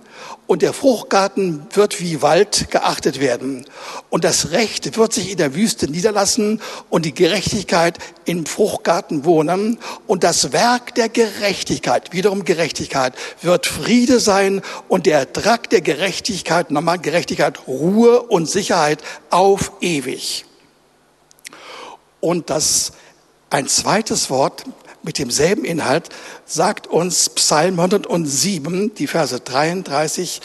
und 0.48 0.62
der 0.62 0.72
Fruchtgarten 0.72 1.68
wird 1.74 2.00
wie 2.00 2.22
Wald 2.22 2.72
geachtet 2.72 3.20
werden. 3.20 3.66
Und 4.10 4.24
das 4.24 4.52
Recht 4.52 4.96
wird 4.96 5.12
sich 5.12 5.32
in 5.32 5.38
der 5.38 5.56
Wüste 5.56 5.92
niederlassen 5.92 6.62
und 6.90 7.04
die 7.04 7.14
Gerechtigkeit 7.14 7.98
im 8.24 8.46
Fruchtgarten 8.46 9.26
wohnen. 9.26 9.78
Und 10.08 10.24
das 10.24 10.54
Werk 10.54 10.96
der 10.96 11.10
Gerechtigkeit, 11.10 12.14
wiederum 12.14 12.46
Gerechtigkeit, 12.46 13.14
wird 13.42 13.66
Friede 13.66 14.22
sein 14.22 14.62
und 14.88 15.06
der 15.06 15.20
Ertrag 15.20 15.70
der 15.70 15.82
Gerechtigkeit, 15.82 16.72
nochmal 16.72 17.00
Gerechtigkeit, 17.00 17.68
Ruhe 17.68 18.22
und 18.22 18.46
Sicherheit 18.46 19.04
auf 19.32 19.74
ewig. 19.82 20.46
Und 22.22 22.50
das 22.50 22.94
Ein 23.50 23.68
zweites 23.68 24.30
Wort 24.30 24.64
mit 25.06 25.20
demselben 25.20 25.64
Inhalt 25.64 26.10
sagt 26.46 26.88
uns 26.88 27.30
Psalm 27.30 27.80
107, 27.80 28.94
die 28.96 29.08
Verse 29.08 29.40
33, 29.40 30.42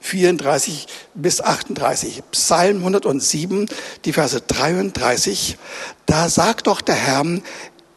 34 0.00 0.86
bis 1.14 1.40
38. 1.40 2.22
Psalm 2.32 2.78
107, 2.78 3.66
die 4.04 4.12
Verse 4.12 4.40
33, 4.40 5.56
da 6.06 6.28
sagt 6.28 6.66
doch 6.66 6.80
der 6.80 6.96
Herr, 6.96 7.24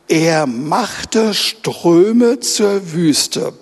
er 0.08 0.46
machte 0.46 1.34
Ströme 1.34 2.40
zur 2.40 2.94
Wüste. 2.94 3.54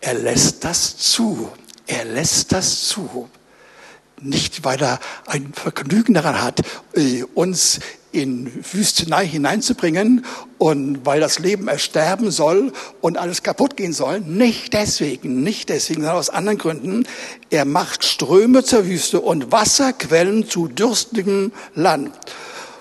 Er 0.00 0.14
lässt 0.14 0.64
das 0.64 0.96
zu. 0.96 1.48
Er 1.86 2.04
lässt 2.04 2.52
das 2.52 2.88
zu. 2.88 3.28
Nicht, 4.24 4.64
weil 4.64 4.82
er 4.82 5.00
ein 5.26 5.52
Vergnügen 5.52 6.14
daran 6.14 6.40
hat, 6.42 6.62
äh, 6.94 7.24
uns 7.34 7.80
in 8.10 8.50
Wüstenei 8.72 9.26
hineinzubringen 9.26 10.24
und 10.56 11.04
weil 11.04 11.20
das 11.20 11.40
Leben 11.40 11.68
ersterben 11.68 12.30
soll 12.30 12.72
und 13.02 13.18
alles 13.18 13.42
kaputt 13.42 13.76
gehen 13.76 13.92
soll. 13.92 14.20
Nicht 14.20 14.72
deswegen, 14.72 15.42
nicht 15.42 15.68
deswegen, 15.68 16.00
sondern 16.00 16.16
aus 16.16 16.30
anderen 16.30 16.56
Gründen. 16.56 17.06
Er 17.50 17.66
macht 17.66 18.02
Ströme 18.02 18.64
zur 18.64 18.86
Wüste 18.86 19.20
und 19.20 19.52
Wasserquellen 19.52 20.48
zu 20.48 20.68
dürstigem 20.68 21.52
Land. 21.74 22.12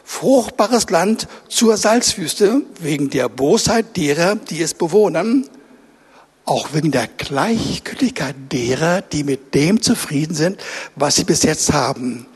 Fruchtbares 0.06 0.90
Land 0.92 1.28
zur 1.50 1.76
Salzwüste 1.76 2.62
wegen 2.80 3.10
der 3.10 3.28
Bosheit 3.28 3.98
derer, 3.98 4.38
die 4.38 4.62
es 4.62 4.74
bewohnen 4.74 5.50
auch 6.46 6.74
wegen 6.74 6.92
der 6.92 7.08
Gleichgültigkeit 7.08 8.36
derer, 8.52 9.02
die 9.02 9.24
mit 9.24 9.54
dem 9.54 9.82
zufrieden 9.82 10.36
sind, 10.36 10.62
was 10.96 11.16
sie 11.16 11.24
bis 11.24 11.44
jetzt 11.44 11.72
haben. 11.72 12.28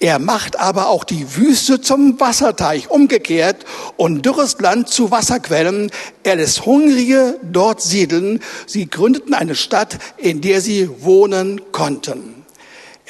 Er 0.00 0.18
macht 0.18 0.58
aber 0.58 0.88
auch 0.88 1.04
die 1.04 1.36
Wüste 1.36 1.80
zum 1.80 2.20
Wasserteich, 2.20 2.90
umgekehrt, 2.90 3.64
und 3.96 4.26
dürres 4.26 4.58
Land 4.58 4.88
zu 4.88 5.10
Wasserquellen. 5.10 5.90
Er 6.24 6.36
lässt 6.36 6.66
Hungrige 6.66 7.38
dort 7.42 7.80
siedeln. 7.80 8.40
Sie 8.66 8.90
gründeten 8.90 9.32
eine 9.32 9.54
Stadt, 9.54 9.98
in 10.18 10.40
der 10.40 10.60
sie 10.60 10.90
wohnen 11.02 11.60
konnten. 11.72 12.44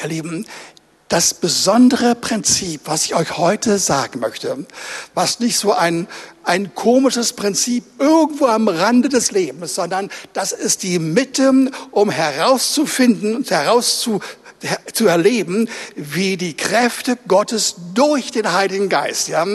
Ihr 0.01 0.09
Lieben, 0.09 0.47
das 1.15 1.33
besondere 1.33 2.17
Prinzip, 2.17 2.81
was 2.87 3.05
ich 3.05 3.15
euch 3.15 3.39
heute 3.39 3.79
sagen 3.79 4.19
möchte, 4.19 4.67
was 5.15 5.39
nicht 5.39 5.57
so 5.57 5.73
ein, 5.73 6.09
ein 6.43 6.75
komisches 6.75 7.35
Prinzip 7.35 7.85
irgendwo 8.01 8.47
am 8.47 8.67
Rande 8.67 9.09
des 9.09 9.31
Lebens, 9.31 9.77
sondern 9.77 10.11
das 10.33 10.51
ist 10.51 10.83
die 10.83 10.99
Mitte, 10.99 11.71
um 11.93 12.11
herauszufinden 12.11 13.37
und 13.37 13.49
herauszu, 13.49 14.19
zu 14.93 15.07
erleben, 15.07 15.69
wie 15.95 16.37
die 16.37 16.57
Kräfte 16.57 17.17
Gottes 17.29 17.77
durch 17.95 18.33
den 18.33 18.53
Heiligen 18.53 18.89
Geist 18.89 19.29
ja, 19.29 19.47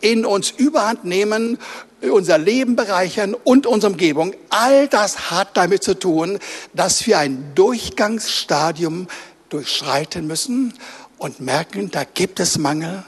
in 0.00 0.24
uns 0.24 0.52
überhand 0.52 1.04
nehmen, 1.04 1.58
unser 2.00 2.38
Leben 2.38 2.76
bereichern 2.76 3.34
und 3.34 3.66
unsere 3.66 3.90
Umgebung. 3.90 4.34
All 4.50 4.86
das 4.86 5.32
hat 5.32 5.56
damit 5.56 5.82
zu 5.82 5.98
tun, 5.98 6.38
dass 6.74 7.08
wir 7.08 7.18
ein 7.18 7.56
Durchgangsstadium 7.56 9.08
durchschreiten 9.48 10.26
müssen 10.26 10.74
und 11.18 11.40
merken, 11.40 11.90
da 11.90 12.04
gibt 12.04 12.40
es 12.40 12.58
Mangel, 12.58 13.04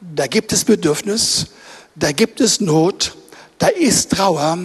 da 0.00 0.26
gibt 0.26 0.52
es 0.52 0.64
Bedürfnis, 0.64 1.48
da 1.94 2.12
gibt 2.12 2.40
es 2.40 2.60
Not, 2.60 3.16
da 3.58 3.68
ist 3.68 4.10
Trauer, 4.12 4.58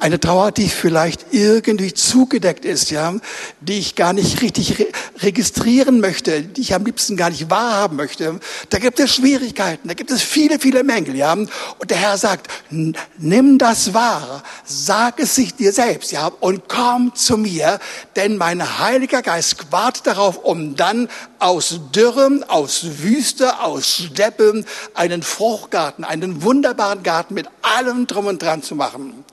eine 0.00 0.20
Trauer, 0.20 0.52
die 0.52 0.68
vielleicht 0.68 1.26
irgendwie 1.30 1.94
zugedeckt 1.94 2.66
ist, 2.66 2.90
ja, 2.90 3.14
die 3.60 3.78
ich 3.78 3.94
gar 3.94 4.12
nicht 4.12 4.42
richtig 4.42 4.78
re 4.78 4.86
registrieren 5.20 6.00
möchte, 6.00 6.42
die 6.42 6.60
ich 6.60 6.74
am 6.74 6.84
liebsten 6.84 7.16
gar 7.16 7.30
nicht 7.30 7.48
wahrhaben 7.48 7.96
möchte. 7.96 8.40
Da 8.70 8.78
gibt 8.78 8.98
es 8.98 9.14
Schwierigkeiten, 9.14 9.88
da 9.88 9.94
gibt 9.94 10.10
es 10.10 10.20
viele, 10.20 10.58
viele 10.58 10.82
Mängel, 10.84 11.16
ja. 11.16 11.32
Und 11.32 11.90
der 11.90 11.96
Herr 11.96 12.18
sagt, 12.18 12.48
nimm 12.70 13.58
das 13.58 13.94
wahr, 13.94 14.42
sag 14.64 15.20
es 15.20 15.36
sich 15.36 15.54
dir 15.54 15.72
selbst, 15.72 16.12
ja, 16.12 16.26
und 16.40 16.68
komm 16.68 17.14
zu 17.14 17.38
mir, 17.38 17.78
denn 18.16 18.36
mein 18.36 18.78
Heiliger 18.80 19.22
Geist 19.22 19.70
wartet 19.70 20.06
darauf, 20.06 20.38
um 20.38 20.76
dann 20.76 21.08
aus 21.38 21.80
Dürren, 21.94 22.44
aus 22.44 22.84
Wüste, 22.98 23.60
aus 23.60 24.02
Steppen 24.12 24.66
einen 24.94 25.22
Fruchtgarten, 25.22 26.04
einen 26.04 26.42
wunderbaren 26.42 27.02
Garten 27.02 27.34
mit 27.34 27.48
allem 27.62 28.06
drum 28.06 28.26
und 28.26 28.42
dran 28.42 28.62
zu 28.62 28.74
machen. 28.74 29.24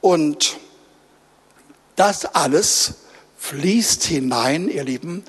Und 0.00 0.58
das 1.96 2.24
alles 2.24 2.94
fließt 3.36 4.04
hinein, 4.04 4.68
ihr 4.68 4.84
Lieben, 4.84 5.24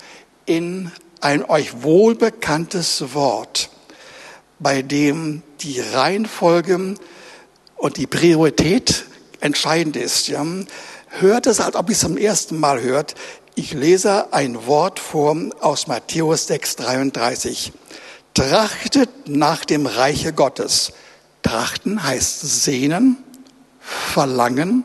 in 0.46 0.92
ein 1.22 1.44
euch 1.44 1.84
wohlbekanntes 1.84 3.14
Wort, 3.14 3.70
bei 4.60 4.82
dem 4.82 5.44
die 5.62 5.80
Reihenfolge 5.80 6.96
und 7.76 7.98
die 7.98 8.08
Priorität 8.08 9.06
entscheidend 9.40 9.96
ist. 9.96 10.28
Ja? 10.28 10.46
Hört 11.08 11.48
es, 11.48 11.60
als 11.60 11.76
ob 11.76 11.90
ihr 11.90 11.94
es 11.94 12.00
zum 12.00 12.18
ersten 12.18 12.60
Mal 12.60 12.82
hört. 12.82 13.16
Ich 13.56 13.74
lese 13.74 14.32
ein 14.32 14.68
Wort 14.68 15.00
vor 15.00 15.36
aus 15.60 15.88
Matthäus 15.88 16.48
6, 16.48 16.78
33. 16.78 17.74
Trachtet 18.34 19.10
nach 19.28 19.66
dem 19.66 19.86
Reiche 19.86 20.34
Gottes. 20.34 20.94
Trachten 21.42 22.04
heißt 22.04 22.42
sehnen, 22.42 23.18
verlangen, 23.90 24.84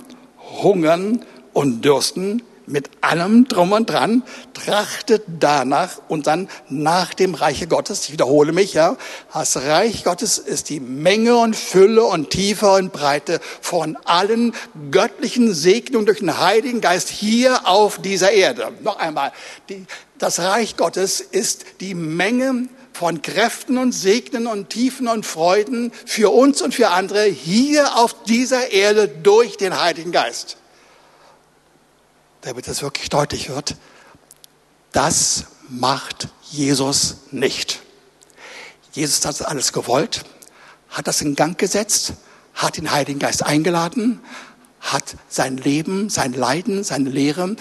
hungern 0.63 1.25
und 1.53 1.85
dürsten 1.85 2.43
mit 2.67 2.91
allem 3.03 3.47
drum 3.47 3.73
und 3.73 3.91
dran, 3.91 4.23
trachtet 4.55 5.25
danach 5.39 6.01
und 6.09 6.27
dann 6.27 6.49
nach 6.69 7.13
dem 7.15 7.35
Reiche 7.35 7.67
Gottes. 7.67 8.05
Ich 8.05 8.13
wiederhole 8.13 8.53
mich, 8.53 8.75
ja. 8.75 8.97
Das 9.33 9.57
Reich 9.59 10.05
Gottes 10.05 10.39
ist 10.39 10.71
die 10.71 10.81
Menge 10.81 11.37
und 11.37 11.57
Fülle 11.57 12.05
und 12.05 12.31
Tiefe 12.31 12.71
und 12.73 12.93
Breite 12.93 13.41
von 13.61 13.97
allen 14.05 14.55
göttlichen 14.91 15.53
Segnungen 15.53 16.07
durch 16.07 16.21
den 16.21 16.39
Heiligen 16.39 16.81
Geist 16.81 17.09
hier 17.09 17.69
auf 17.69 18.01
dieser 18.01 18.33
Erde. 18.33 18.73
Noch 18.83 18.99
einmal. 18.99 19.33
Die, 19.69 19.85
das 20.19 20.41
Reich 20.41 20.77
Gottes 20.77 21.21
ist 21.21 21.67
die 21.81 21.95
Menge 21.95 22.69
von 22.95 23.23
Kräften 23.23 23.77
und 23.77 23.93
Segnen 23.93 24.47
und 24.47 24.71
Tiefen 24.71 25.09
und 25.09 25.27
Freuden 25.27 25.93
für 26.07 26.33
uns 26.33 26.63
und 26.63 26.75
für 26.75 26.91
andere 26.91 27.25
hier 27.25 27.97
auf 27.97 28.23
dieser 28.23 28.71
Erde 28.71 29.09
durch 29.09 29.57
den 29.57 29.79
Heiligen 29.79 30.13
Geist. 30.13 30.57
Damit 32.43 32.69
das 32.69 32.83
wirklich 32.83 33.11
deutlich 33.11 33.49
wird, 33.49 33.75
das 34.93 35.47
macht 35.69 36.29
Jesus 36.51 37.17
nicht. 37.33 37.81
Jesus 38.93 39.25
hat 39.25 39.41
das 39.41 39.43
alles 39.43 39.73
gewollt, 39.73 40.23
hat 40.89 41.09
das 41.09 41.21
in 41.21 41.35
Gang 41.35 41.59
gesetzt, 41.59 42.13
hat 42.55 42.77
den 42.77 42.93
Heiligen 42.93 43.19
Geist 43.19 43.45
eingeladen, 43.45 44.21
hat 44.81 45.17
sein 45.29 45.57
Leben, 45.57 46.11
sein 46.11 46.33
Leiden, 46.33 46.85
seine 46.85 47.11
Lehre 47.11 47.57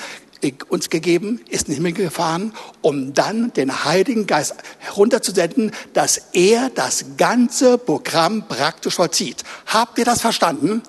uns 0.70 0.90
gegeben, 0.90 1.42
ist 1.50 1.68
in 1.68 1.74
den 1.74 1.86
Himmel 1.86 1.94
gefahren, 1.94 2.54
um 2.82 3.14
dann 3.14 3.54
den 3.54 3.86
Heiligen 3.86 4.28
Geist 4.28 4.56
herunterzusenden, 4.80 5.72
dass 5.94 6.22
er 6.34 6.70
das 6.70 7.06
ganze 7.18 7.78
Programm 7.78 8.48
praktisch 8.48 8.96
vollzieht. 8.96 9.44
Habt 9.68 9.98
ihr 9.98 10.06
das 10.06 10.22
verstanden? 10.22 10.82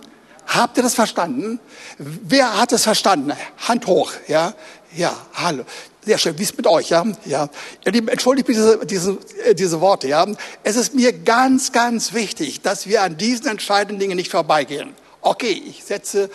Habt 0.47 0.77
ihr 0.77 0.83
das 0.83 0.95
verstanden? 0.95 1.59
Wer 1.99 2.59
hat 2.61 2.73
es 2.73 2.83
verstanden? 2.83 3.33
Hand 3.67 3.87
hoch, 3.87 4.12
ja? 4.29 4.55
Ja, 4.95 5.17
hallo. 5.35 5.64
Sehr 6.05 6.19
schön. 6.19 6.38
Wie 6.38 6.43
ist 6.43 6.57
mit 6.57 6.67
euch, 6.67 6.90
ja? 6.90 7.05
Ja. 7.25 7.49
Ihr 7.85 7.93
Lieben, 7.93 8.09
entschuldigt 8.09 8.47
bitte 8.47 8.81
diese, 8.87 9.19
diese, 9.19 9.55
diese 9.55 9.81
Worte, 9.81 10.07
ja? 10.07 10.27
Es 10.62 10.77
ist 10.77 10.95
mir 10.95 11.12
ganz, 11.12 11.73
ganz 11.73 12.12
wichtig, 12.12 12.61
dass 12.61 12.87
wir 12.87 13.03
an 13.03 13.17
diesen 13.17 13.47
entscheidenden 13.47 13.99
Dingen 13.99 14.17
nicht 14.17 14.31
vorbeigehen. 14.31 14.95
Okay, 15.23 15.62
ich 15.67 15.83
setze 15.83 16.31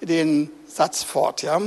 den 0.00 0.50
Satz 0.66 1.04
fort, 1.04 1.42
ja? 1.42 1.60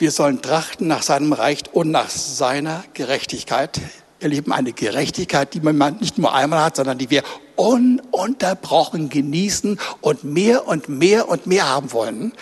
Wir 0.00 0.10
sollen 0.12 0.40
trachten 0.40 0.86
nach 0.86 1.02
seinem 1.02 1.34
Reich 1.34 1.64
und 1.72 1.90
nach 1.90 2.08
seiner 2.08 2.82
Gerechtigkeit. 2.94 3.78
Ihr 4.20 4.30
Lieben, 4.30 4.50
eine 4.50 4.72
Gerechtigkeit, 4.72 5.52
die 5.52 5.60
man 5.60 5.98
nicht 5.98 6.16
nur 6.16 6.34
einmal 6.34 6.64
hat, 6.64 6.76
sondern 6.76 6.96
die 6.96 7.10
wir 7.10 7.22
ununterbrochen 7.56 9.10
genießen 9.10 9.78
und 10.00 10.24
mehr 10.24 10.66
und 10.66 10.88
mehr 10.88 11.28
und 11.28 11.46
mehr 11.46 11.68
haben 11.68 11.92
wollen. 11.92 12.32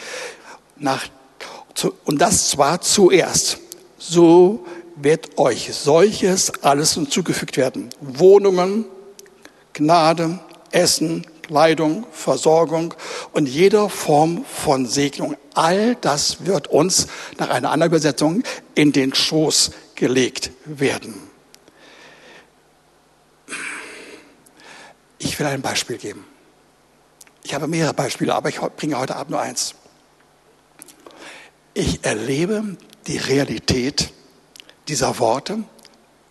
Nach, 0.77 1.05
und 2.05 2.21
das 2.21 2.51
zwar 2.51 2.81
zuerst. 2.81 3.59
So 3.99 4.65
wird 4.95 5.37
euch 5.37 5.75
solches 5.75 6.63
alles 6.63 6.95
hinzugefügt 6.95 7.57
werden. 7.57 7.91
Wohnungen, 8.01 8.85
Gnade, 9.73 10.39
Essen, 10.71 11.27
Kleidung, 11.49 12.07
Versorgung 12.13 12.95
und 13.33 13.49
jeder 13.49 13.89
Form 13.89 14.45
von 14.45 14.87
Segnung. 14.87 15.35
All 15.55 15.97
das 15.97 16.45
wird 16.45 16.69
uns 16.69 17.09
nach 17.39 17.49
einer 17.49 17.71
anderen 17.71 17.91
Übersetzung 17.91 18.43
in 18.75 18.93
den 18.93 19.15
Schoß 19.15 19.73
gelegt 19.95 20.53
werden. 20.67 21.15
Ich 25.19 25.39
will 25.39 25.47
ein 25.47 25.63
Beispiel 25.63 25.97
geben. 25.97 26.25
Ich 27.43 27.55
habe 27.55 27.67
mehrere 27.67 27.95
Beispiele, 27.95 28.35
aber 28.35 28.51
ich 28.51 28.61
bringe 28.61 28.99
heute 28.99 29.17
Abend 29.17 29.31
nur 29.31 29.41
eins. 29.41 29.75
Ich 31.73 32.05
erlebe 32.05 32.77
die 33.07 33.17
Realität 33.17 34.13
dieser 34.87 35.19
Worte 35.19 35.65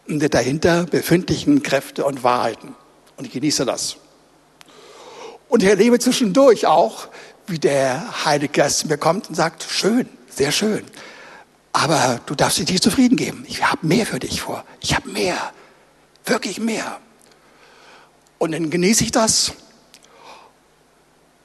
und 0.07 0.19
der 0.19 0.29
dahinter 0.29 0.85
befindlichen 0.85 1.63
Kräfte 1.63 2.05
und 2.05 2.23
Wahrheiten. 2.23 2.75
Und 3.17 3.25
ich 3.25 3.33
genieße 3.33 3.65
das. 3.65 3.97
Und 5.49 5.63
ich 5.63 5.69
erlebe 5.69 5.99
zwischendurch 5.99 6.65
auch, 6.65 7.07
wie 7.47 7.59
der 7.59 8.25
Heilige 8.25 8.53
Geist 8.53 8.85
mir 8.85 8.97
kommt 8.97 9.29
und 9.29 9.35
sagt, 9.35 9.63
schön, 9.63 10.09
sehr 10.29 10.51
schön. 10.51 10.83
Aber 11.71 12.19
du 12.25 12.35
darfst 12.35 12.57
dich 12.57 12.69
nicht 12.69 12.83
zufrieden 12.83 13.15
geben. 13.15 13.45
Ich 13.47 13.63
habe 13.63 13.85
mehr 13.85 14.05
für 14.05 14.19
dich 14.19 14.41
vor. 14.41 14.65
Ich 14.81 14.95
habe 14.95 15.09
mehr. 15.09 15.53
Wirklich 16.25 16.59
mehr. 16.59 16.99
Und 18.37 18.51
dann 18.51 18.69
genieße 18.69 19.03
ich 19.03 19.11
das. 19.11 19.53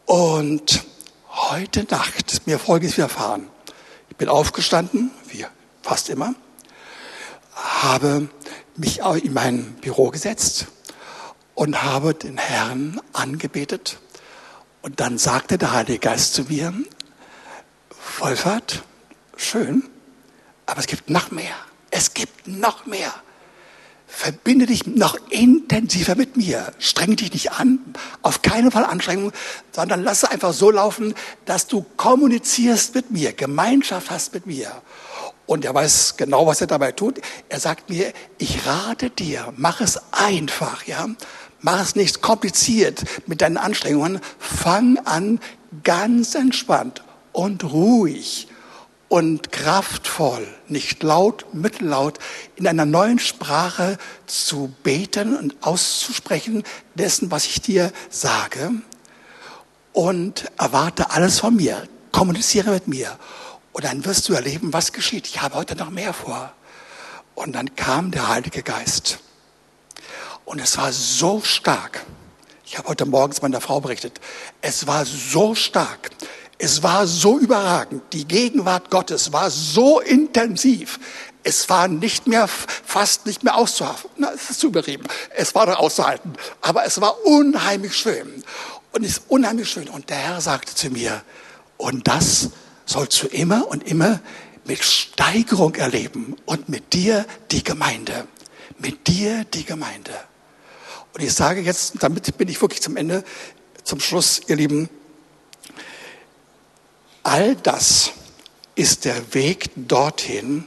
Und 0.06 0.84
heute 1.28 1.84
Nacht 1.84 2.32
ist 2.32 2.46
mir 2.46 2.58
Folgendes 2.58 2.96
widerfahren. 2.96 3.48
Ich 4.10 4.16
bin 4.16 4.28
aufgestanden, 4.28 5.10
wie 5.28 5.46
fast 5.82 6.08
immer, 6.10 6.34
habe 7.54 8.28
mich 8.76 9.00
in 9.00 9.32
mein 9.32 9.74
Büro 9.80 10.10
gesetzt 10.10 10.66
und 11.54 11.82
habe 11.82 12.14
den 12.14 12.38
Herrn 12.38 13.00
angebetet. 13.12 13.98
Und 14.82 15.00
dann 15.00 15.18
sagte 15.18 15.58
der 15.58 15.72
Heilige 15.72 15.98
Geist 15.98 16.34
zu 16.34 16.44
mir, 16.44 16.72
Wolfert, 18.18 18.82
schön, 19.36 19.84
aber 20.66 20.80
es 20.80 20.86
gibt 20.86 21.08
noch 21.08 21.30
mehr. 21.30 21.54
Es 21.90 22.14
gibt 22.14 22.48
noch 22.48 22.86
mehr. 22.86 23.12
Verbinde 24.06 24.66
dich 24.66 24.86
noch 24.86 25.16
intensiver 25.30 26.14
mit 26.14 26.36
mir. 26.36 26.72
Streng 26.78 27.16
dich 27.16 27.32
nicht 27.32 27.52
an, 27.52 27.78
auf 28.20 28.42
keinen 28.42 28.70
Fall 28.70 28.84
Anstrengung, 28.84 29.32
sondern 29.72 30.02
lass 30.02 30.22
es 30.22 30.30
einfach 30.30 30.52
so 30.52 30.70
laufen, 30.70 31.14
dass 31.46 31.66
du 31.66 31.84
kommunizierst 31.96 32.94
mit 32.94 33.10
mir, 33.10 33.32
Gemeinschaft 33.32 34.10
hast 34.10 34.34
mit 34.34 34.46
mir. 34.46 34.70
Und 35.46 35.64
er 35.64 35.74
weiß 35.74 36.16
genau, 36.16 36.46
was 36.46 36.60
er 36.60 36.66
dabei 36.66 36.92
tut. 36.92 37.20
Er 37.48 37.58
sagt 37.58 37.90
mir, 37.90 38.12
ich 38.38 38.66
rate 38.66 39.10
dir, 39.10 39.52
mach 39.56 39.80
es 39.80 40.00
einfach, 40.12 40.84
ja. 40.84 41.08
Mach 41.62 41.80
es 41.80 41.94
nicht 41.94 42.22
kompliziert 42.22 43.04
mit 43.26 43.40
deinen 43.40 43.56
Anstrengungen. 43.56 44.20
Fang 44.38 44.98
an 44.98 45.40
ganz 45.84 46.34
entspannt 46.34 47.02
und 47.32 47.64
ruhig 47.64 48.48
und 49.08 49.52
kraftvoll, 49.52 50.46
nicht 50.68 51.02
laut, 51.02 51.46
mittellaut, 51.52 52.18
in 52.56 52.66
einer 52.66 52.86
neuen 52.86 53.18
Sprache 53.18 53.98
zu 54.26 54.74
beten 54.82 55.36
und 55.36 55.54
auszusprechen 55.60 56.64
dessen, 56.94 57.30
was 57.30 57.44
ich 57.44 57.60
dir 57.60 57.92
sage. 58.10 58.72
Und 59.92 60.50
erwarte 60.58 61.10
alles 61.10 61.40
von 61.40 61.54
mir. 61.54 61.86
Kommuniziere 62.10 62.70
mit 62.70 62.88
mir. 62.88 63.18
Und 63.72 63.84
dann 63.84 64.04
wirst 64.04 64.28
du 64.28 64.32
erleben, 64.32 64.72
was 64.72 64.92
geschieht. 64.92 65.26
Ich 65.26 65.42
habe 65.42 65.54
heute 65.54 65.76
noch 65.76 65.90
mehr 65.90 66.12
vor. 66.12 66.52
Und 67.34 67.52
dann 67.52 67.76
kam 67.76 68.10
der 68.10 68.28
Heilige 68.28 68.62
Geist. 68.62 69.18
Und 70.52 70.58
es 70.58 70.76
war 70.76 70.92
so 70.92 71.40
stark. 71.40 72.04
Ich 72.66 72.76
habe 72.76 72.86
heute 72.88 73.06
morgens 73.06 73.40
meiner 73.40 73.62
Frau 73.62 73.80
berichtet. 73.80 74.20
Es 74.60 74.86
war 74.86 75.06
so 75.06 75.54
stark. 75.54 76.10
Es 76.58 76.82
war 76.82 77.06
so 77.06 77.38
überragend. 77.38 78.02
Die 78.12 78.28
Gegenwart 78.28 78.90
Gottes 78.90 79.32
war 79.32 79.50
so 79.50 80.00
intensiv. 80.00 81.00
Es 81.42 81.70
war 81.70 81.88
nicht 81.88 82.26
mehr, 82.26 82.48
fast 82.48 83.24
nicht 83.24 83.44
mehr 83.44 83.56
auszuhalten. 83.56 84.10
Na, 84.18 84.30
es 84.34 84.50
ist 84.50 84.60
zu 84.60 84.66
übertrieben. 84.66 85.04
Es 85.34 85.54
war 85.54 85.64
noch 85.64 85.78
auszuhalten. 85.78 86.34
Aber 86.60 86.84
es 86.84 87.00
war 87.00 87.24
unheimlich 87.24 87.96
schön. 87.96 88.44
Und 88.92 89.04
es 89.04 89.12
ist 89.12 89.22
unheimlich 89.28 89.70
schön. 89.70 89.88
Und 89.88 90.10
der 90.10 90.18
Herr 90.18 90.42
sagte 90.42 90.74
zu 90.74 90.90
mir, 90.90 91.22
und 91.78 92.08
das 92.08 92.50
sollst 92.84 93.22
du 93.22 93.26
immer 93.28 93.68
und 93.68 93.88
immer 93.88 94.20
mit 94.66 94.84
Steigerung 94.84 95.76
erleben. 95.76 96.36
Und 96.44 96.68
mit 96.68 96.92
dir 96.92 97.24
die 97.50 97.64
Gemeinde. 97.64 98.28
Mit 98.78 99.06
dir 99.08 99.44
die 99.44 99.64
Gemeinde. 99.64 100.12
Und 101.14 101.22
ich 101.22 101.32
sage 101.32 101.60
jetzt, 101.60 101.94
damit 102.00 102.36
bin 102.38 102.48
ich 102.48 102.60
wirklich 102.60 102.82
zum 102.82 102.96
Ende, 102.96 103.24
zum 103.84 104.00
Schluss, 104.00 104.40
ihr 104.46 104.56
Lieben, 104.56 104.88
All 107.22 107.54
das 107.54 108.12
ist 108.74 109.04
der 109.04 109.34
Weg 109.34 109.70
dorthin, 109.76 110.64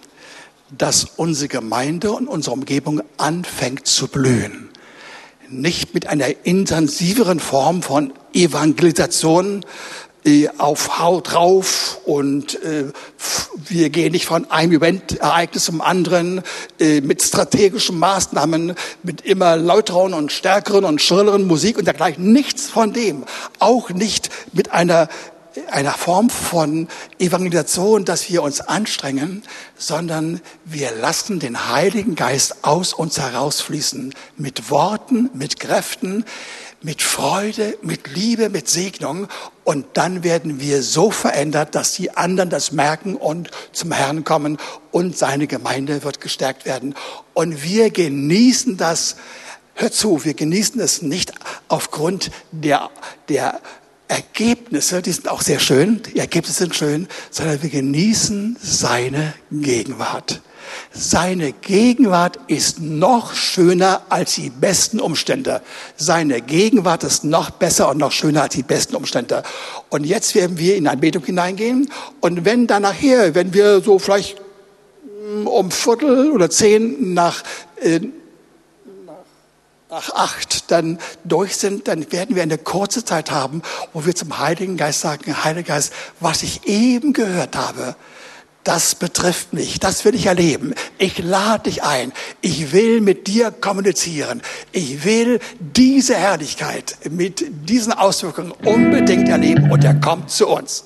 dass 0.70 1.06
unsere 1.18 1.50
Gemeinde 1.50 2.12
und 2.12 2.28
unsere 2.28 2.54
Umgebung 2.54 3.02
anfängt 3.18 3.88
zu 3.88 4.08
blühen. 4.08 4.70
Nicht 5.50 5.94
mit 5.94 6.08
einer 6.08 6.46
intensiveren 6.46 7.40
Form 7.40 7.84
von 7.84 8.14
Evangelisation 8.34 9.66
auf 10.58 11.00
Haut 11.00 11.34
drauf 11.34 12.00
und 12.06 12.62
äh, 12.64 12.86
wir 13.68 13.90
gehen 13.90 14.12
nicht 14.12 14.26
von 14.26 14.50
einem 14.50 14.74
Event-Ereignis 14.74 15.66
zum 15.66 15.82
anderen 15.82 16.42
äh, 16.80 17.02
mit 17.02 17.22
strategischen 17.22 18.00
Maßnahmen, 18.00 18.74
mit 19.04 19.22
immer 19.22 19.56
lauteren 19.56 20.14
und 20.14 20.32
stärkeren 20.32 20.84
und 20.84 21.02
schrilleren 21.02 21.46
Musik 21.46 21.78
und 21.78 21.86
dergleichen. 21.86 22.32
Nichts 22.32 22.68
von 22.68 22.92
dem. 22.92 23.24
Auch 23.60 23.92
nicht 23.92 24.30
mit 24.54 24.72
einer 24.72 25.10
einer 25.72 25.92
Form 25.92 26.30
von 26.30 26.88
Evangelisation, 27.18 28.04
dass 28.04 28.30
wir 28.30 28.44
uns 28.44 28.60
anstrengen, 28.60 29.44
sondern 29.78 30.42
wir 30.66 30.92
lassen 30.92 31.40
den 31.40 31.70
Heiligen 31.70 32.16
Geist 32.16 32.64
aus 32.64 32.94
uns 32.94 33.20
herausfließen 33.20 34.14
mit 34.36 34.70
Worten, 34.70 35.30
mit 35.34 35.60
Kräften, 35.60 36.26
mit 36.86 37.02
Freude, 37.02 37.78
mit 37.82 38.14
Liebe, 38.14 38.50
mit 38.50 38.70
Segnung. 38.70 39.28
Und 39.64 39.88
dann 39.94 40.24
werden 40.24 40.60
wir 40.60 40.84
so 40.84 41.10
verändert, 41.10 41.74
dass 41.74 41.94
die 41.94 42.12
anderen 42.12 42.52
das 42.52 42.72
merken 42.72 43.16
und 43.16 43.50
zum 43.72 43.92
Herrn 43.92 44.24
kommen 44.24 44.58
und 44.92 45.18
seine 45.18 45.48
Gemeinde 45.48 46.04
wird 46.04 46.22
gestärkt 46.22 46.66
werden. 46.66 46.94
Und 47.34 47.64
wir 47.64 47.90
genießen 47.90 48.78
das, 48.78 49.16
hör 49.74 49.92
zu, 49.92 50.24
wir 50.26 50.36
genießen 50.36 50.80
es 50.80 51.02
nicht 51.02 51.34
aufgrund 51.70 52.30
der, 52.52 52.92
der 53.30 53.60
Ergebnisse, 54.08 55.02
die 55.02 55.12
sind 55.12 55.28
auch 55.28 55.42
sehr 55.42 55.60
schön, 55.60 56.04
die 56.04 56.20
Ergebnisse 56.20 56.60
sind 56.60 56.76
schön, 56.76 57.08
sondern 57.32 57.64
wir 57.64 57.72
genießen 57.72 58.58
seine 58.62 59.34
Gegenwart. 59.50 60.42
Seine 60.92 61.52
Gegenwart 61.52 62.40
ist 62.48 62.80
noch 62.80 63.34
schöner 63.34 64.02
als 64.10 64.36
die 64.36 64.50
besten 64.50 65.00
Umstände. 65.00 65.62
Seine 65.96 66.42
Gegenwart 66.42 67.04
ist 67.04 67.24
noch 67.24 67.50
besser 67.50 67.90
und 67.90 67.98
noch 67.98 68.12
schöner 68.12 68.44
als 68.44 68.56
die 68.56 68.64
besten 68.64 68.96
Umstände. 68.96 69.44
Und 69.90 70.06
jetzt 70.06 70.36
werden 70.36 70.58
wir 70.58 70.76
in 70.76 70.88
Anbetung 70.88 71.24
hineingehen. 71.24 71.92
Und 72.22 72.46
wenn 72.46 72.68
dann 72.68 72.84
nachher, 72.84 73.36
wenn 73.36 73.54
wir 73.54 73.82
so 73.82 74.00
vielleicht 74.00 74.42
um 75.46 75.72
Viertel 75.72 76.32
oder 76.32 76.50
zehn 76.50 77.14
nach 77.14 77.44
äh, 77.82 78.00
nach 79.96 80.14
acht 80.14 80.72
dann 80.72 81.00
durch 81.24 81.56
sind, 81.56 81.88
dann 81.88 82.12
werden 82.12 82.36
wir 82.36 82.44
eine 82.44 82.58
kurze 82.58 83.06
Zeit 83.06 83.32
haben, 83.32 83.62
wo 83.94 84.06
wir 84.06 84.14
zum 84.14 84.38
Heiligen 84.40 84.76
Geist 84.76 85.00
sagen, 85.00 85.44
Heiliger 85.44 85.76
Geist, 85.76 85.94
was 86.20 86.44
ich 86.44 86.68
eben 86.68 87.14
gehört 87.14 87.56
habe, 87.56 87.96
das 88.66 88.96
betrifft 88.96 89.54
mich, 89.54 89.80
das 89.80 90.04
will 90.04 90.16
ich 90.16 90.26
erleben. 90.26 90.74
Ich 90.98 91.20
lade 91.20 91.64
dich 91.70 91.84
ein. 91.84 92.12
Ich 92.42 92.74
will 92.74 93.00
mit 93.00 93.28
dir 93.28 93.52
kommunizieren. 93.52 94.42
Ich 94.72 95.06
will 95.06 95.40
diese 95.60 96.16
Herrlichkeit 96.16 96.98
mit 97.10 97.46
diesen 97.70 97.94
Auswirkungen 97.94 98.52
unbedingt 98.52 99.30
erleben 99.30 99.72
und 99.72 99.84
er 99.84 99.94
kommt 99.94 100.32
zu 100.32 100.48
uns. 100.48 100.86